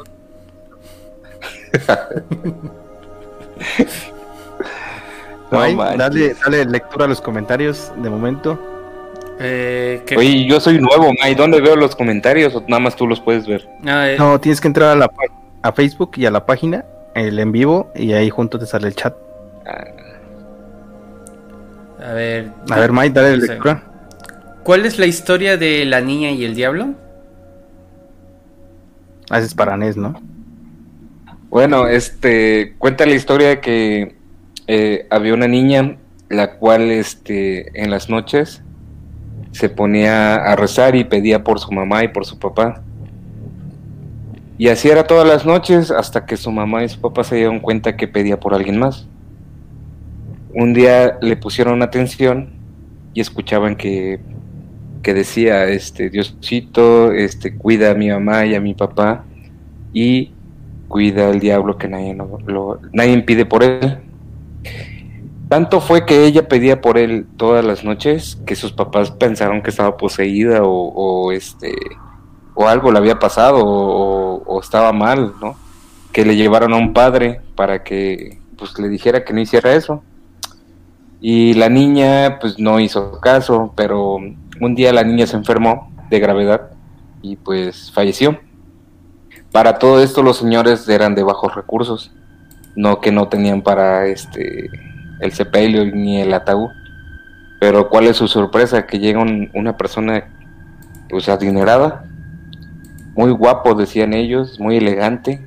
[5.50, 5.60] No
[5.96, 8.58] dale, dale lectura a los comentarios de momento.
[9.38, 10.02] Eh.
[10.16, 11.34] Oye, yo soy nuevo, May.
[11.34, 13.68] ¿Dónde veo los comentarios o nada más tú los puedes ver?
[13.86, 15.10] Ah, eh, No, tienes que entrar a la
[15.62, 18.94] a Facebook y a la página, el en vivo, y ahí junto te sale el
[18.94, 19.14] chat.
[19.66, 19.84] Ah,
[22.08, 22.50] a ver.
[22.70, 23.82] A ver, Mike, dale lectura.
[24.62, 26.94] ¿Cuál es la historia de la niña y el diablo?
[29.30, 30.14] Haces para NES, ¿no?
[31.48, 34.16] Bueno, este cuenta la historia que
[34.66, 35.96] eh, había una niña
[36.28, 38.62] la cual este en las noches
[39.52, 42.82] se ponía a rezar y pedía por su mamá y por su papá.
[44.58, 47.60] Y así era todas las noches hasta que su mamá y su papá se dieron
[47.60, 49.06] cuenta que pedía por alguien más.
[50.52, 52.50] Un día le pusieron atención
[53.14, 54.20] y escuchaban que,
[55.02, 59.24] que decía, este, Diosito, este, cuida a mi mamá y a mi papá
[59.92, 60.32] y
[60.88, 62.16] cuida al diablo que nadie,
[62.46, 63.98] lo, nadie pide por él.
[65.48, 69.70] Tanto fue que ella pedía por él todas las noches que sus papás pensaron que
[69.70, 71.72] estaba poseída o, este
[72.54, 75.56] o algo le había pasado o, o estaba mal, ¿no?
[76.12, 80.02] Que le llevaron a un padre para que pues le dijera que no hiciera eso.
[81.20, 86.18] Y la niña pues no hizo caso, pero un día la niña se enfermó de
[86.18, 86.70] gravedad
[87.22, 88.38] y pues falleció.
[89.56, 92.12] Para todo esto los señores eran de bajos recursos,
[92.74, 94.68] no que no tenían para este
[95.18, 96.72] el sepelio ni el ataúd.
[97.58, 100.28] Pero cuál es su sorpresa que llega un- una persona
[101.08, 102.04] pues adinerada,
[103.14, 105.40] muy guapo decían ellos, muy elegante.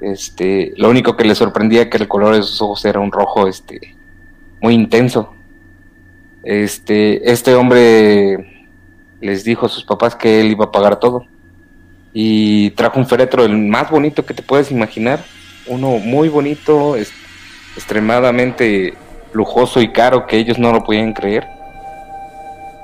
[0.00, 3.48] Este, lo único que les sorprendía que el color de sus ojos era un rojo
[3.48, 3.94] este
[4.62, 5.34] muy intenso.
[6.42, 8.70] Este, este hombre
[9.20, 11.26] les dijo a sus papás que él iba a pagar todo
[12.12, 15.24] y trajo un féretro el más bonito que te puedes imaginar,
[15.66, 16.96] uno muy bonito,
[17.76, 18.94] extremadamente
[19.32, 21.46] lujoso y caro que ellos no lo podían creer.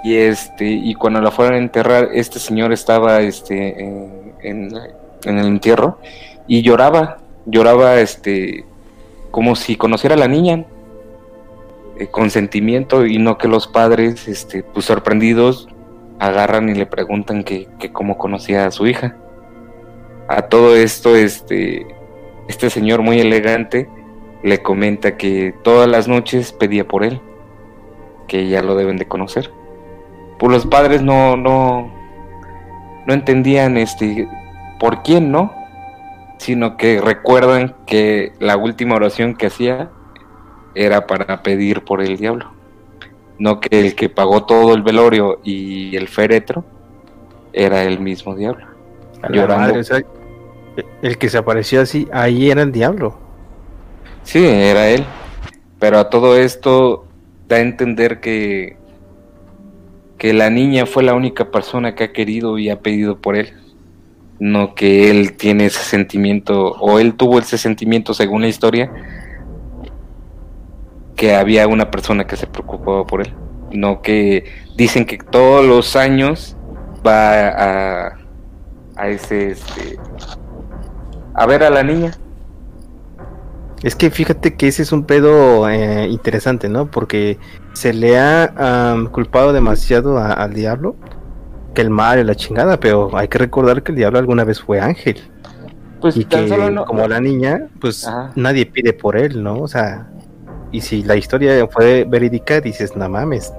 [0.05, 4.71] Y este y cuando la fueron a enterrar, este señor estaba este en
[5.25, 5.99] el entierro
[6.47, 8.65] y lloraba, lloraba este
[9.31, 10.65] como si conociera a la niña
[11.99, 15.69] eh, con sentimiento y no que los padres este pues sorprendidos
[16.19, 19.17] agarran y le preguntan que, que cómo conocía a su hija.
[20.29, 21.87] A todo esto, este,
[22.49, 23.89] este señor muy elegante
[24.43, 27.21] le comenta que todas las noches pedía por él.
[28.27, 29.51] que ya lo deben de conocer.
[30.39, 31.91] Pues los padres no, no,
[33.07, 34.29] no entendían este
[34.79, 35.53] por quién, ¿no?
[36.39, 39.91] Sino que recuerdan que la última oración que hacía
[40.75, 42.53] era para pedir por el diablo.
[43.39, 46.65] No que el que pagó todo el velorio y el féretro
[47.53, 48.67] era el mismo diablo.
[49.31, 49.69] Llorando.
[49.69, 50.01] madre, o sea,
[51.03, 53.19] el que se apareció así, ahí era el diablo.
[54.23, 55.05] Sí, era él.
[55.79, 57.07] Pero a todo esto
[57.49, 58.77] da a entender que,
[60.19, 63.55] que la niña fue la única persona que ha querido y ha pedido por él.
[64.41, 68.93] No que él tiene ese sentimiento, o él tuvo ese sentimiento según la historia,
[71.19, 73.35] que había una persona que se preocupaba por él.
[73.73, 74.45] No que
[74.77, 76.57] dicen que todos los años
[77.07, 78.19] va a,
[78.97, 79.99] a ese, este,
[81.35, 82.13] a ver a la niña.
[83.83, 86.87] Es que fíjate que ese es un pedo eh, interesante, ¿no?
[86.91, 87.39] Porque
[87.75, 90.97] se le ha culpado demasiado a- al diablo,
[91.75, 94.61] que el mal y la chingada, pero hay que recordar que el diablo alguna vez
[94.61, 95.21] fue ángel.
[96.01, 98.31] Pues y tan que solo no- como la niña, pues Ajá.
[98.37, 99.59] nadie pide por él, ¿no?
[99.61, 100.09] O sea,
[100.73, 103.53] y si la historia fue verídica, dices, no mames.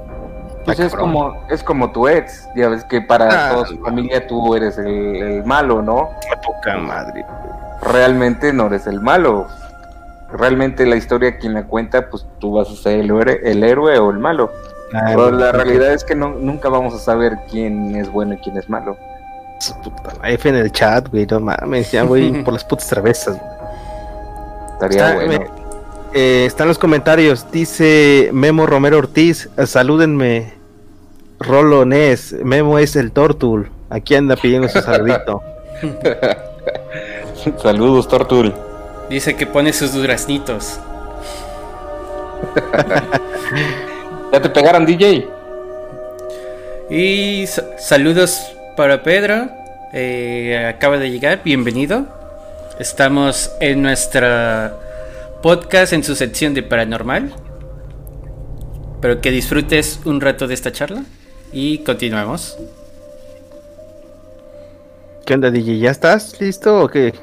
[0.65, 1.13] Pues es cabrón".
[1.13, 4.77] como, es como tu ex, ya ves que para Ah, toda su familia tú eres
[4.77, 6.09] el, el malo, ¿no?
[6.45, 7.25] Poca madre.
[7.81, 9.47] Realmente no eres el malo.
[10.31, 13.97] Realmente la historia quien la cuenta, pues tú vas a ser el, héroe- el héroe
[13.97, 14.51] o el malo.
[14.93, 18.37] Ah, Pero la realidad es que no, nunca vamos a saber quién es bueno y
[18.37, 18.95] quién es malo.
[19.83, 20.11] puta.
[20.27, 23.41] F en el chat, güey, no mames, ya voy por las putas güey.
[24.73, 25.39] Estaría Está- bueno.
[25.39, 25.58] me-
[26.13, 27.45] eh, están los comentarios.
[27.51, 29.49] Dice Memo Romero Ortiz.
[29.65, 30.53] Salúdenme.
[31.39, 32.33] Rolo Nes.
[32.43, 33.69] Memo es el Tortul.
[33.89, 35.41] Aquí anda pidiendo su saludito.
[37.61, 38.53] Saludos, Tortul.
[39.09, 40.79] Dice que pone sus duraznitos.
[44.31, 45.27] ¿Ya te pegaron, DJ?
[46.89, 49.49] Y sa- saludos para Pedro.
[49.93, 52.05] eh, acaba de llegar, bienvenido.
[52.79, 54.73] Estamos en nuestra
[55.41, 57.33] podcast en su sección de paranormal.
[59.01, 61.03] Pero que disfrutes un rato de esta charla
[61.53, 62.57] y continuamos.
[65.25, 65.79] ¿Qué onda, DJ?
[65.79, 67.13] ¿Ya estás listo o qué?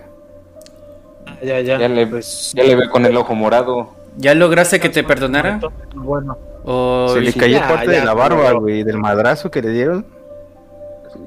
[1.43, 1.79] Ya, ya.
[1.79, 3.91] Ya le, pues, ya le veo con el ojo morado.
[4.17, 5.61] ¿Ya lograste que te perdonara?
[5.95, 9.51] Bueno, ¿O Se le cayó ya, parte ya, de la barba, pero- güey, del madrazo
[9.51, 10.07] que le dieron.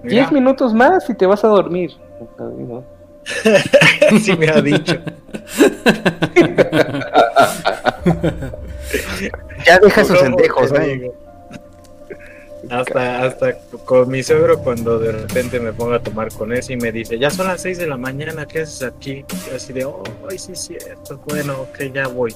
[0.03, 1.91] Diez minutos más y te vas a dormir.
[2.39, 2.83] ¿no?
[4.23, 4.95] Sí me ha dicho.
[9.65, 11.11] Ya deja sus ¿Cómo endejos, ¿eh?
[12.69, 16.77] Hasta, hasta con mi suegro cuando de repente me pongo a tomar con ese y
[16.77, 19.25] me dice, ya son las 6 de la mañana, ¿qué haces aquí?
[19.51, 22.35] Y así de, oh, ay, sí es cierto, bueno, ok, ya voy.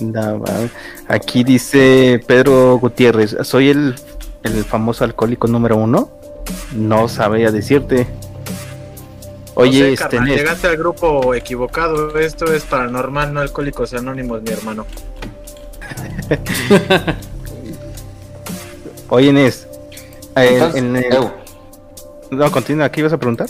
[0.00, 0.44] No.
[1.08, 3.94] Aquí dice Pedro Gutiérrez, soy el,
[4.42, 6.10] el famoso alcohólico número uno.
[6.74, 8.06] No sabía decirte.
[9.58, 13.94] Oye, No sé, este carnal, Nes, llegaste al grupo equivocado, esto es paranormal, no alcohólicos
[13.94, 14.84] anónimos, mi hermano.
[19.08, 19.66] oye Nes,
[20.36, 21.30] eh, Entonces, en el-
[22.30, 23.48] no, continúa, ¿qué ibas a preguntar?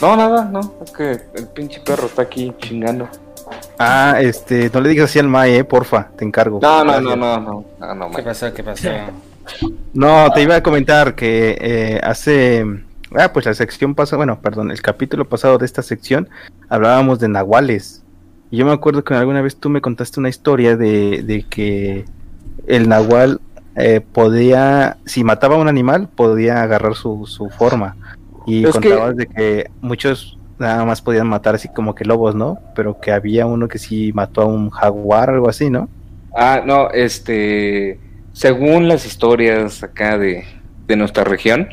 [0.00, 0.74] No, nada, no.
[0.84, 3.08] Es que el pinche perro está aquí chingando.
[3.78, 6.58] Ah, este, no le digas así al Mae, eh, porfa, te encargo.
[6.62, 7.64] No, no, no, no, no.
[7.78, 8.52] No, no, ¿Qué pasó?
[8.52, 8.88] ¿Qué pasó?
[9.92, 12.64] No, te iba a comentar que eh, hace.
[13.16, 16.28] Ah, pues la sección pasada, bueno, perdón, el capítulo pasado de esta sección
[16.68, 18.02] hablábamos de nahuales.
[18.50, 22.04] Y yo me acuerdo que alguna vez tú me contaste una historia de, de que
[22.66, 23.40] el nahual
[23.74, 27.96] eh, podía, si mataba a un animal, podía agarrar su, su forma.
[28.46, 32.34] Y Es que- contabas de que muchos nada más podían matar así como que lobos,
[32.34, 32.58] ¿no?
[32.74, 35.88] Pero que había uno que sí mató a un jaguar, algo así, ¿no?
[36.34, 37.98] Ah, no, este.
[38.32, 40.44] Según las historias acá de,
[40.86, 41.68] de nuestra región,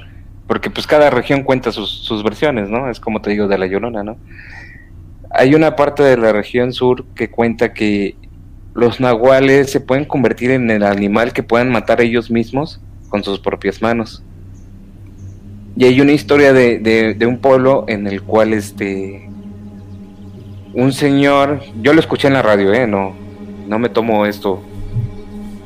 [0.48, 2.90] porque pues cada región cuenta sus, versiones, ¿no?
[2.90, 4.18] Es como te digo de la Llorona, ¿no?
[5.32, 8.16] Hay una parte de la región sur que cuenta que
[8.76, 12.80] los nahuales se pueden convertir en el animal que puedan matar ellos mismos
[13.10, 14.24] con sus propias manos.
[15.76, 19.28] Y hay una historia de, de, de un pueblo en el cual este
[20.74, 23.16] un señor, yo lo escuché en la radio, eh, no,
[23.68, 24.62] no me tomo esto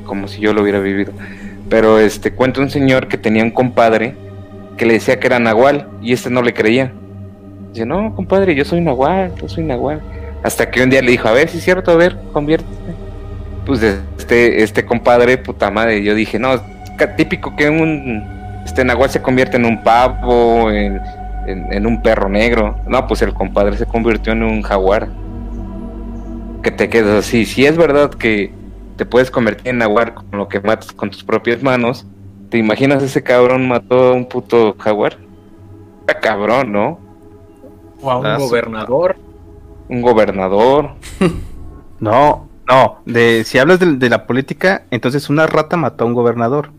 [0.05, 1.13] como si yo lo hubiera vivido.
[1.69, 4.15] Pero este cuenta un señor que tenía un compadre
[4.77, 6.93] que le decía que era nahual y este no le creía.
[7.73, 10.01] Dice, no, compadre, yo soy nahual, yo soy nahual.
[10.43, 12.71] Hasta que un día le dijo, a ver, si es cierto, a ver, conviértete.
[13.65, 16.61] Pues este, este compadre, puta madre, yo dije, no,
[17.17, 18.23] típico que un
[18.65, 20.99] este nahual se convierte en un pavo, en,
[21.47, 22.77] en- un perro negro.
[22.87, 25.07] No, pues el compadre se convirtió en un jaguar.
[26.61, 27.45] Que te quedas así.
[27.45, 28.51] Si es verdad que
[28.97, 32.05] te puedes convertir en jaguar con lo que matas con tus propias manos.
[32.49, 35.17] ¿Te imaginas ese cabrón mató a un puto jaguar?
[36.01, 36.99] Está cabrón, ¿no?
[38.01, 39.15] O a un Ah, gobernador.
[39.89, 40.91] Un gobernador.
[41.99, 42.99] No, no.
[43.07, 46.69] De, si hablas de, de la política, entonces una rata mató a un gobernador.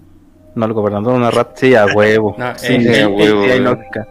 [0.55, 1.55] No al gobernador, una rata.
[1.57, 2.37] Sí, a huevo.
[2.39, 3.61] No, sí, eh, sí, a sí, huevo, sí hay eh.
[3.61, 4.07] lógica.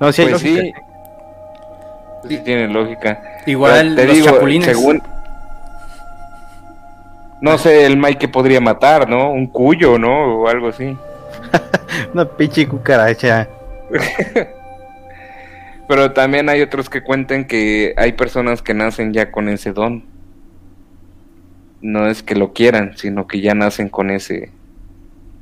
[0.00, 0.62] No, sí hay Pues lógica.
[0.62, 0.72] sí.
[2.28, 3.22] Sí tiene lógica.
[3.46, 4.66] Igual te los digo, chapulines.
[4.78, 5.02] según-
[7.42, 9.32] No sé, el Mike que podría matar, ¿no?
[9.32, 10.42] Un cuyo, ¿no?
[10.42, 10.96] O algo así.
[12.14, 13.48] Una pinche cucaracha.
[15.88, 20.04] Pero también hay otros que cuentan que hay personas que nacen ya con ese don.
[21.80, 24.52] No es que lo quieran, sino que ya nacen con ese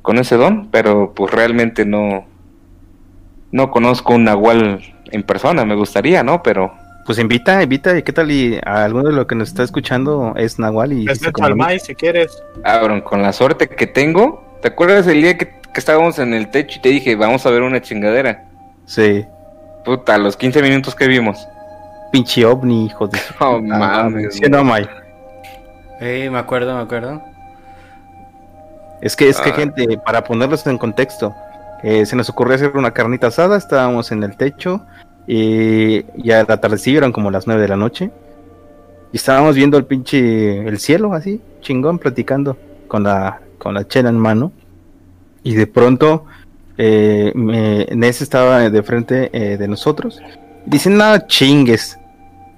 [0.01, 2.25] con ese don, pero pues realmente no
[3.51, 6.41] no conozco un nahual en persona, me gustaría, ¿no?
[6.41, 6.73] Pero
[7.05, 7.97] Pues invita, invita.
[7.97, 8.31] ¿y ¿Qué tal?
[8.31, 11.05] Y a alguno de los que nos está escuchando es Nahual y.
[11.05, 11.55] Meto al.
[11.55, 12.43] Mai si quieres.
[12.63, 16.49] Abron, con la suerte que tengo, ¿te acuerdas el día que, que estábamos en el
[16.51, 18.45] techo y te dije, vamos a ver una chingadera?
[18.85, 19.25] Sí.
[19.83, 21.47] Puta, a los 15 minutos que vimos.
[22.11, 24.35] Pinche ovni, hijo de su No mames.
[24.35, 24.87] Sí, no, May.
[25.99, 27.21] Eh, me acuerdo, me acuerdo.
[29.01, 29.53] Es que, es que Ah.
[29.53, 31.33] gente, para ponerlos en contexto,
[31.83, 34.85] eh, se nos ocurrió hacer una carnita asada, estábamos en el techo
[35.27, 38.11] y ya la tardecilla eran como las nueve de la noche
[39.13, 42.57] y estábamos viendo el pinche, el cielo así, chingón, platicando
[42.87, 44.51] con la, con la chela en mano
[45.43, 46.25] y de pronto
[46.77, 50.21] eh, Ness estaba de frente eh, de nosotros
[50.65, 51.97] dicen, no chingues.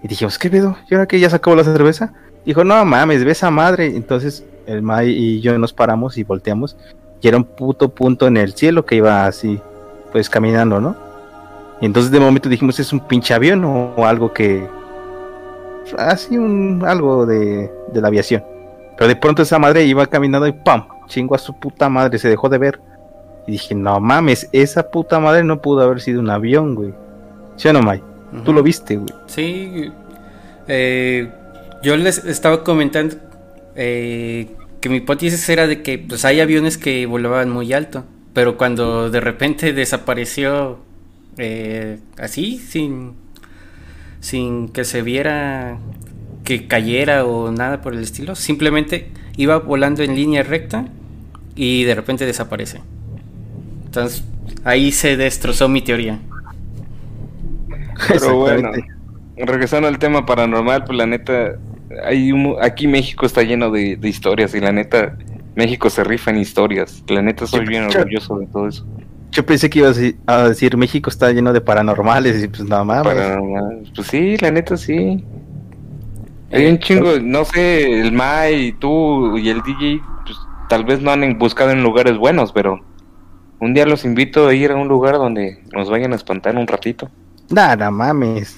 [0.04, 0.78] Y dijimos, ¿qué pedo?
[0.90, 2.14] ¿Y ahora que ya sacó la cerveza?
[2.46, 3.88] Dijo, no mames, ve esa madre.
[3.88, 6.76] Entonces el Mai y yo nos paramos y volteamos.
[7.22, 9.60] Y era un puto punto en el cielo que iba así,
[10.12, 10.96] pues caminando, ¿no?
[11.84, 14.66] Y entonces de momento dijimos, es un pinche avión o, o algo que...
[15.98, 18.42] Así un algo de, de la aviación.
[18.98, 20.88] Pero de pronto esa madre iba caminando y ¡pam!
[21.08, 22.80] Chingo a su puta madre, se dejó de ver.
[23.48, 26.94] Y dije, no mames, esa puta madre no pudo haber sido un avión, güey.
[27.58, 28.02] ¿Sí o no, Mai?
[28.46, 29.14] Tú lo viste, güey.
[29.26, 29.92] Sí,
[30.70, 31.30] eh,
[31.82, 33.18] yo les estaba comentando
[33.76, 38.56] eh, que mi hipótesis era de que pues hay aviones que volaban muy alto, pero
[38.56, 40.80] cuando de repente desapareció
[41.38, 43.14] eh, así, sin,
[44.20, 45.78] sin que se viera
[46.44, 50.86] que cayera o nada por el estilo, simplemente iba volando en línea recta
[51.56, 52.82] y de repente desaparece.
[53.86, 54.24] Entonces
[54.64, 56.20] ahí se destrozó mi teoría.
[58.08, 58.72] Pero bueno,
[59.36, 61.60] regresando al tema paranormal, pues la neta,
[62.06, 65.18] hay un- aquí México está lleno de, de historias y la neta,
[65.56, 67.04] México se rifa en historias.
[67.08, 68.86] La neta soy bien yo- orgulloso de todo eso.
[69.34, 69.98] Yo pensé que ibas
[70.28, 73.04] a decir- México está lleno de paranormales y pues nada más.
[73.96, 75.24] Pues sí, la neta sí.
[76.52, 80.38] Hay un chingo, no sé, el Mai, tú y el DJ, pues
[80.70, 82.80] tal vez no han buscado en lugares buenos, pero
[83.60, 86.68] un día los invito a ir a un lugar donde nos vayan a espantar un
[86.68, 87.10] ratito.
[87.50, 88.56] Nada, mames.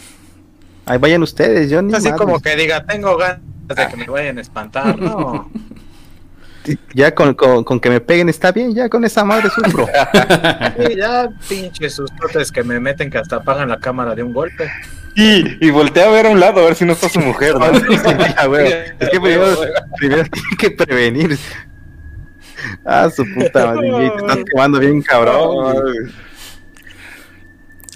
[0.86, 2.20] Ahí vayan ustedes, yo ni Así madres.
[2.22, 5.50] como que diga, tengo ganas de que me vayan a espantar, ¿no?
[6.94, 9.88] Ya con, con- con que me peguen está bien, ya con esa madre sufro.
[10.88, 14.70] Sí, ya pinches sustotes que me meten que hasta apagan la cámara de un golpe.
[15.16, 17.54] Y, y voltea a ver a un lado a ver si no está su mujer,
[17.56, 17.66] ¿no?
[18.50, 18.68] Güey.
[19.00, 19.46] Es que primero,
[19.98, 21.38] primero tiene que prevenir.
[22.84, 26.12] Ah, su puta madre, te estás quemando bien cabrón.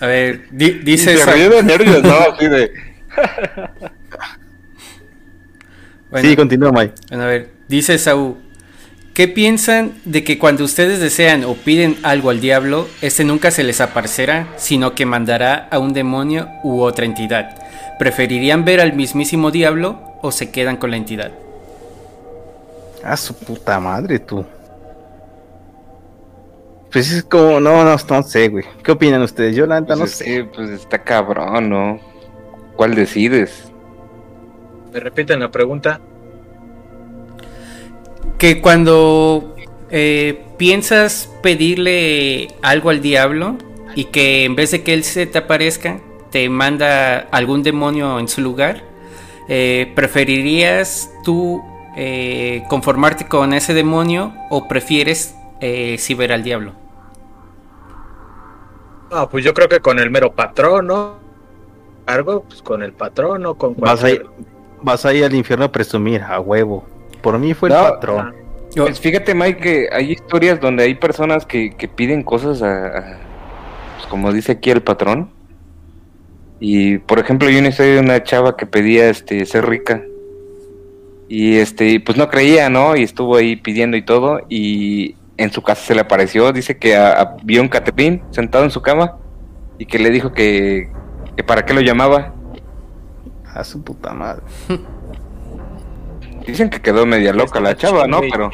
[0.01, 2.13] A ver, di- dice se ríe de nervios, ¿no?
[2.13, 2.71] Así de...
[6.09, 6.93] bueno, Sí, continúa, Mike.
[7.09, 8.37] bueno, a ver, dice Saúl,
[9.19, 13.65] ¿qué piensan de que cuando ustedes desean o piden algo al diablo, este nunca se
[13.65, 17.53] les aparecerá, sino que mandará a un demonio u otra entidad?
[17.99, 21.33] ¿Preferirían ver al mismísimo diablo o se quedan con la entidad?
[23.03, 24.45] Ah, su puta madre, tú.
[26.89, 28.63] Pues es como, no, no, no sé, güey.
[28.81, 29.53] ¿Qué opinan ustedes?
[29.53, 30.23] Yo, la neta, Pues no sé.
[30.23, 31.99] que, pues está cabrón, ¿no?
[32.77, 33.69] ¿Cuál decides?
[34.93, 35.99] Me repiten la pregunta.
[38.39, 39.55] Que cuando
[39.91, 43.57] eh, piensas pedirle algo al diablo
[43.95, 45.99] y que en vez de que él se te aparezca,
[46.31, 48.83] te manda algún demonio en su lugar,
[49.47, 51.61] eh, ¿preferirías tú
[51.95, 56.73] eh, conformarte con ese demonio o prefieres eh, sí ver al diablo?
[59.11, 61.15] Ah, pues yo creo que con el mero patrón, ¿no?
[62.05, 64.47] Algo, pues con el patrón o con Vas a, ir, cualquier...
[64.81, 66.85] vas a ir al infierno a presumir, a huevo.
[67.21, 68.33] Por mí fue el No, patrón.
[68.75, 72.85] Yo- Pues fíjate, Mike, que hay historias donde hay personas que, que piden cosas a,
[72.87, 73.17] a-
[73.97, 75.31] pues como dice aquí el patrón.
[76.59, 80.01] Y por ejemplo, hay una historia de una chava que pedía este ser rica.
[81.27, 82.95] Y este, pues no creía, ¿no?
[82.95, 84.41] Y estuvo ahí pidiendo y todo.
[84.49, 86.51] Y en su casa se le apareció.
[86.51, 89.17] Dice que a- a- vio un Catepín sentado en su cama
[89.77, 90.89] y que le dijo que,
[91.35, 92.33] que para qué lo llamaba.
[93.53, 94.43] A su puta madre.
[96.49, 98.21] Dicen que quedó media loca la chava, ¿no?
[98.31, 98.49] Pero.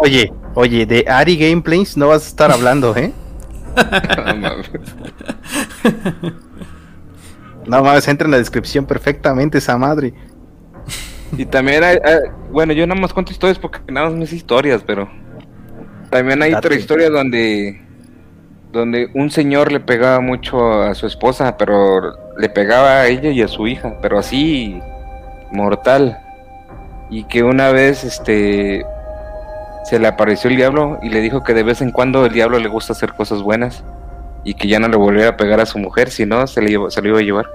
[0.00, 3.12] Oye, oye, de Ari Gameplays no vas a estar hablando, ¿eh?
[7.66, 8.08] no mames.
[8.08, 10.14] Entra en la descripción perfectamente esa madre.
[11.36, 14.36] Y también hay, hay- bueno, yo nada más cuento historias porque nada más me sé
[14.36, 15.08] historias, pero
[16.10, 17.82] también hay otra historia donde
[18.72, 23.42] donde un señor le pegaba mucho a su esposa, pero le pegaba a ella y
[23.42, 24.78] a su hija, pero así
[25.52, 26.18] mortal.
[27.10, 28.84] Y que una vez este
[29.84, 32.58] se le apareció el diablo y le dijo que de vez en cuando el diablo
[32.58, 33.82] le gusta hacer cosas buenas
[34.44, 36.78] y que ya no le volviera a pegar a su mujer, si no se le
[36.90, 37.46] se lo iba a llevar.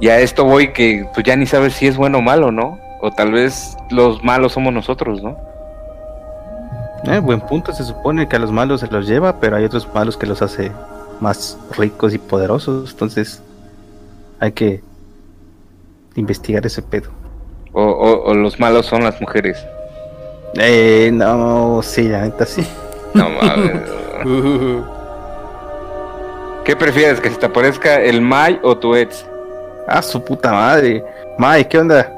[0.00, 2.78] Y a esto voy que pues ya ni sabes si es bueno o malo, ¿no?
[3.00, 5.36] O tal vez los malos somos nosotros, ¿no?
[7.04, 9.88] Eh, buen punto, se supone que a los malos se los lleva, pero hay otros
[9.94, 10.72] malos que los hace
[11.20, 12.90] más ricos y poderosos.
[12.90, 13.42] Entonces,
[14.40, 14.82] hay que
[16.16, 17.10] investigar ese pedo.
[17.72, 19.64] O, o- o los malos son las mujeres.
[20.54, 22.66] Eh, no, sí, la neta sí.
[23.14, 23.82] No mames.
[26.64, 27.20] ¿Qué prefieres?
[27.20, 29.24] ¿Que se te aparezca el May o tu ex?
[29.86, 31.04] Ah, su puta madre.
[31.38, 32.12] May, ¿qué onda?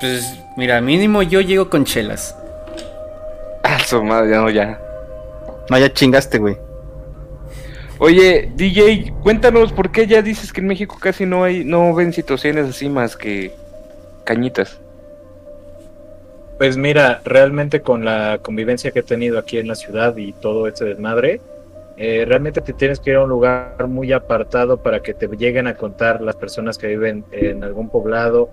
[0.00, 2.36] pues mira, mínimo yo llego con chelas.
[3.62, 4.80] Ah, su madre, ya no, ya.
[5.70, 6.56] No, ya chingaste, güey.
[8.00, 12.12] Oye, DJ, cuéntanos por qué ya dices que en México casi no hay, no ven
[12.12, 13.54] situaciones así más que
[14.24, 14.80] cañitas.
[16.58, 20.68] Pues mira, realmente con la convivencia que he tenido aquí en la ciudad y todo
[20.68, 21.40] ese desmadre,
[21.96, 25.66] eh, realmente te tienes que ir a un lugar muy apartado para que te lleguen
[25.66, 28.50] a contar las personas que viven en algún poblado,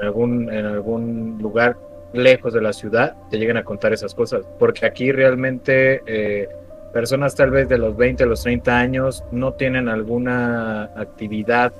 [0.00, 1.76] en algún, lugar
[2.12, 4.44] lejos de la ciudad, te lleguen a contar esas cosas.
[4.58, 6.48] Porque aquí realmente eh,
[6.92, 11.72] personas tal vez de los 20 a los 30 años no tienen alguna actividad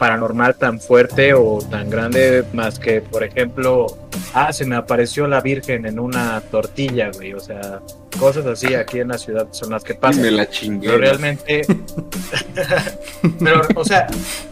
[0.00, 3.86] paranormal tan fuerte o tan grande más que, por ejemplo,
[4.32, 7.34] ah, se me apareció la Virgen en una tortilla, güey.
[7.34, 7.80] O sea,
[8.18, 10.34] cosas así aquí en la ciudad son las que pasan.
[10.34, 10.86] la chingué.
[10.88, 11.60] Pero realmente.
[13.38, 14.06] Pero, o sea,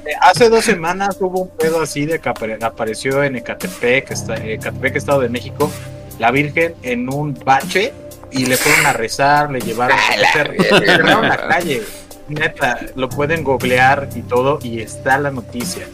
[0.05, 4.11] eh, hace dos semanas hubo un pedo así de que apare- apareció en Ecatepec,
[4.45, 5.71] Ecatepec, Estado de México,
[6.19, 7.93] la Virgen en un bache
[8.31, 9.97] y le fueron a rezar, le llevaron.
[10.13, 11.49] Se- la cerraron la verga.
[11.49, 11.83] calle.
[12.29, 15.87] Neta, lo pueden googlear y todo y está la noticia.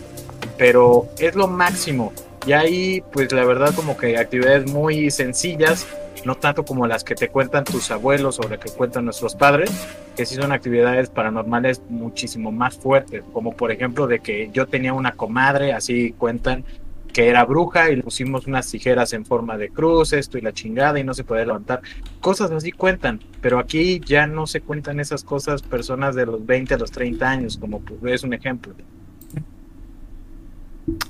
[0.59, 2.13] Pero es lo máximo.
[2.47, 5.87] Y ahí, pues la verdad, como que actividades muy sencillas,
[6.25, 9.71] no tanto como las que te cuentan tus abuelos o las que cuentan nuestros padres,
[10.17, 14.93] que sí son actividades paranormales muchísimo más fuertes, como por ejemplo de que yo tenía
[14.93, 16.65] una comadre, así cuentan,
[17.15, 20.53] que era bruja y le pusimos unas tijeras en forma de cruz, esto y la
[20.53, 21.81] chingada y no se puede levantar.
[22.21, 26.75] Cosas así cuentan, pero aquí ya no se cuentan esas cosas personas de los 20
[26.75, 28.75] a los 30 años, como pues, es un ejemplo.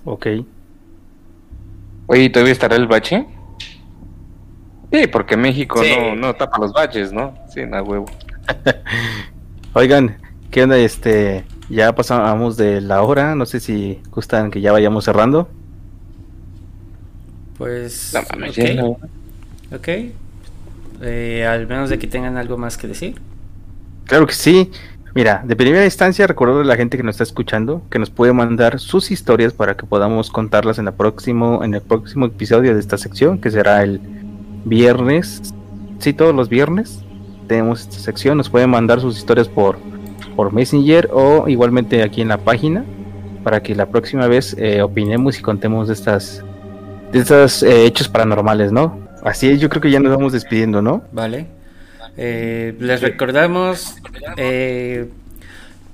[0.04, 0.26] Ok.
[2.06, 3.26] Oye, ¿y ¿todavía estará el bache?
[4.92, 5.90] Sí, porque México Sí.
[5.98, 7.34] no, no tapa los baches, ¿no?
[7.48, 8.04] Sí, na huevo.
[9.72, 10.18] Oigan,
[10.50, 10.76] ¿qué onda?
[10.76, 13.34] Este, ya pasamos de la hora.
[13.34, 15.48] No sé si gustan que ya vayamos cerrando.
[17.58, 18.12] Pues.
[18.14, 18.98] No mames, ok, ya no.
[19.72, 19.88] ok.
[21.02, 23.20] Eh, al menos de que tengan algo más que decir.
[24.06, 24.70] Claro que sí.
[25.14, 28.32] Mira, de primera instancia, recuerdo a la gente que nos está escuchando que nos puede
[28.32, 32.80] mandar sus historias para que podamos contarlas en, la próximo, en el próximo episodio de
[32.80, 34.00] esta sección, que será el
[34.64, 35.54] viernes.
[36.00, 37.00] Sí, todos los viernes
[37.46, 38.38] tenemos esta sección.
[38.38, 39.78] Nos pueden mandar sus historias por,
[40.34, 42.84] por Messenger o igualmente aquí en la página
[43.44, 46.42] para que la próxima vez eh, opinemos y contemos de estas
[47.14, 49.06] de estos eh, hechos paranormales, ¿no?
[49.22, 51.04] Así es, yo creo que ya nos vamos despidiendo, ¿no?
[51.12, 51.46] Vale.
[52.16, 53.94] Eh, les recordamos,
[54.36, 55.08] eh,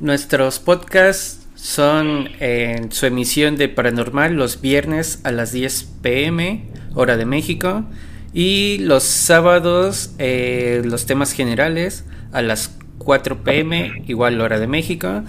[0.01, 6.65] nuestros podcasts son en su emisión de Paranormal los viernes a las 10 pm,
[6.95, 7.85] hora de México,
[8.33, 15.23] y los sábados los temas generales a las 4 pm, igual hora de México,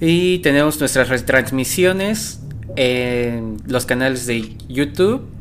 [0.00, 2.40] y tenemos nuestras retransmisiones
[2.74, 5.35] en los canales de YouTube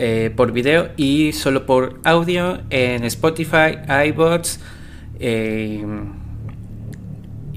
[0.00, 4.60] eh, por video y solo por audio en Spotify, iBots
[5.18, 5.84] eh,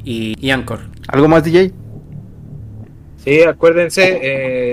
[0.04, 0.80] y, y Anchor.
[1.08, 1.72] ¿Algo más, DJ?
[3.18, 4.20] Sí, acuérdense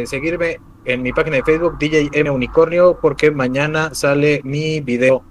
[0.01, 5.23] eh, seguirme en mi página de Facebook DJ M Unicornio porque mañana sale mi video,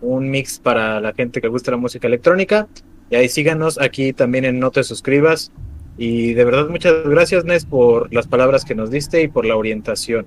[0.00, 2.68] un mix para la gente que gusta la música electrónica.
[3.10, 5.50] Y ahí síganos aquí también en No te suscribas.
[5.98, 9.56] Y de verdad, muchas gracias, Nes, por las palabras que nos diste y por la
[9.56, 10.26] orientación.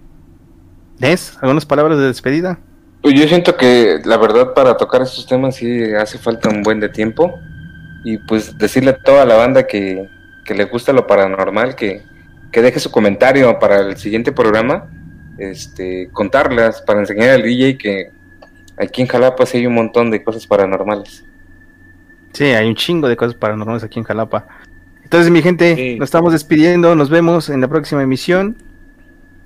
[1.00, 2.60] Nes, ¿algunas palabras de despedida?
[3.02, 6.80] Pues yo siento que la verdad para tocar estos temas sí hace falta un buen
[6.80, 7.38] de tiempo
[8.06, 10.08] y pues decirle a toda la banda que,
[10.46, 12.04] que le gusta lo paranormal que,
[12.52, 14.90] que deje su comentario para el siguiente programa,
[15.38, 18.12] este, contarlas para enseñar al DJ que
[18.78, 21.26] aquí en Jalapa sí hay un montón de cosas paranormales.
[22.32, 24.48] Sí, hay un chingo de cosas paranormales aquí en Jalapa.
[25.04, 25.96] Entonces, mi gente, Sí.
[26.00, 26.96] nos estamos despidiendo.
[26.96, 28.56] Nos vemos en la próxima emisión.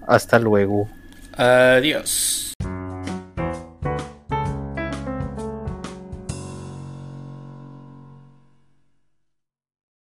[0.07, 0.87] Hasta luego.
[1.37, 2.46] Adiós.